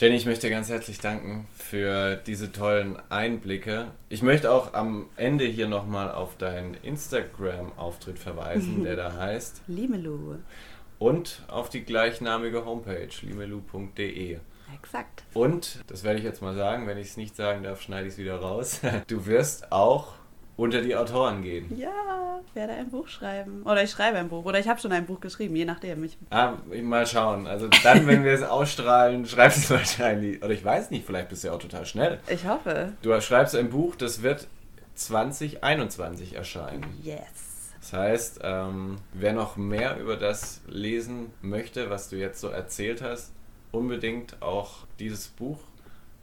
Jenny, 0.00 0.16
ich 0.16 0.24
möchte 0.24 0.48
ganz 0.48 0.70
herzlich 0.70 0.98
danken 0.98 1.46
für 1.52 2.16
diese 2.16 2.50
tollen 2.50 2.96
Einblicke. 3.10 3.88
Ich 4.08 4.22
möchte 4.22 4.50
auch 4.50 4.72
am 4.72 5.10
Ende 5.16 5.44
hier 5.44 5.68
nochmal 5.68 6.10
auf 6.10 6.38
deinen 6.38 6.72
Instagram-Auftritt 6.72 8.18
verweisen, 8.18 8.82
der 8.82 8.96
da 8.96 9.12
heißt. 9.18 9.60
Limelu. 9.66 10.36
Und 10.98 11.42
auf 11.48 11.68
die 11.68 11.84
gleichnamige 11.84 12.64
Homepage, 12.64 13.10
limelu.de. 13.20 14.38
Exakt. 14.74 15.24
Und, 15.34 15.84
das 15.86 16.02
werde 16.02 16.18
ich 16.18 16.24
jetzt 16.24 16.40
mal 16.40 16.54
sagen, 16.54 16.86
wenn 16.86 16.96
ich 16.96 17.08
es 17.08 17.16
nicht 17.18 17.36
sagen 17.36 17.62
darf, 17.62 17.82
schneide 17.82 18.06
ich 18.06 18.14
es 18.14 18.18
wieder 18.18 18.36
raus. 18.36 18.80
Du 19.06 19.26
wirst 19.26 19.70
auch 19.70 20.14
unter 20.60 20.82
die 20.82 20.94
Autoren 20.94 21.42
gehen. 21.42 21.74
Ja, 21.78 22.40
werde 22.52 22.74
ein 22.74 22.90
Buch 22.90 23.08
schreiben. 23.08 23.62
Oder 23.64 23.82
ich 23.82 23.90
schreibe 23.90 24.18
ein 24.18 24.28
Buch. 24.28 24.44
Oder 24.44 24.58
ich 24.58 24.68
habe 24.68 24.78
schon 24.78 24.92
ein 24.92 25.06
Buch 25.06 25.18
geschrieben, 25.20 25.56
je 25.56 25.64
nachdem. 25.64 26.04
Ich 26.04 26.18
Ah, 26.28 26.52
mal 26.82 27.06
schauen. 27.06 27.46
Also 27.46 27.68
dann, 27.82 28.06
wenn 28.06 28.24
wir 28.24 28.32
es 28.32 28.42
ausstrahlen, 28.42 29.24
schreibst 29.24 29.58
du 29.58 29.62
es 29.62 29.70
wahrscheinlich. 29.80 30.42
Oder 30.42 30.52
ich 30.52 30.62
weiß 30.64 30.90
nicht, 30.90 31.06
vielleicht 31.06 31.30
bist 31.30 31.44
du 31.44 31.48
ja 31.48 31.54
auch 31.54 31.58
total 31.58 31.86
schnell. 31.86 32.18
Ich 32.28 32.46
hoffe. 32.46 32.92
Du 33.00 33.18
schreibst 33.22 33.56
ein 33.56 33.70
Buch, 33.70 33.96
das 33.96 34.22
wird 34.22 34.48
2021 34.96 36.34
erscheinen. 36.34 36.84
Yes. 37.02 37.72
Das 37.80 37.92
heißt, 37.94 38.40
ähm, 38.42 38.98
wer 39.14 39.32
noch 39.32 39.56
mehr 39.56 39.98
über 39.98 40.16
das 40.16 40.60
lesen 40.68 41.32
möchte, 41.40 41.88
was 41.88 42.10
du 42.10 42.16
jetzt 42.16 42.38
so 42.40 42.48
erzählt 42.48 43.00
hast, 43.00 43.32
unbedingt 43.72 44.42
auch 44.42 44.86
dieses 44.98 45.28
Buch 45.28 45.58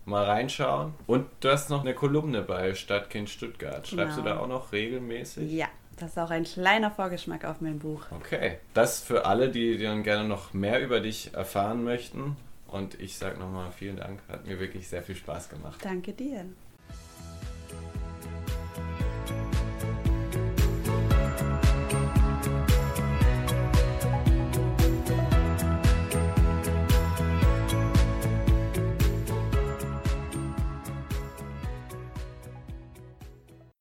mal 0.07 0.23
reinschauen. 0.25 0.93
Und 1.05 1.27
du 1.41 1.49
hast 1.49 1.69
noch 1.69 1.81
eine 1.81 1.93
Kolumne 1.93 2.41
bei 2.41 2.73
Stadtkind 2.73 3.29
Stuttgart. 3.29 3.87
Schreibst 3.87 4.17
Genau. 4.17 4.29
du 4.29 4.35
da 4.35 4.39
auch 4.41 4.47
noch 4.47 4.71
regelmäßig? 4.71 5.51
Ja, 5.51 5.67
das 5.97 6.11
ist 6.11 6.17
auch 6.19 6.29
ein 6.29 6.43
kleiner 6.43 6.91
Vorgeschmack 6.91 7.45
auf 7.45 7.61
mein 7.61 7.79
Buch. 7.79 8.03
Okay. 8.11 8.57
Das 8.73 9.01
für 9.01 9.25
alle, 9.25 9.49
die 9.49 9.77
dann 9.77 10.03
gerne 10.03 10.27
noch 10.27 10.53
mehr 10.53 10.81
über 10.81 10.99
dich 10.99 11.33
erfahren 11.33 11.83
möchten. 11.83 12.35
Und 12.67 12.99
ich 12.99 13.17
sage 13.17 13.39
nochmal 13.39 13.71
vielen 13.71 13.97
Dank. 13.97 14.19
Hat 14.29 14.45
mir 14.45 14.59
wirklich 14.59 14.87
sehr 14.87 15.01
viel 15.03 15.15
Spaß 15.15 15.49
gemacht. 15.49 15.79
Danke 15.83 16.13
dir. 16.13 16.45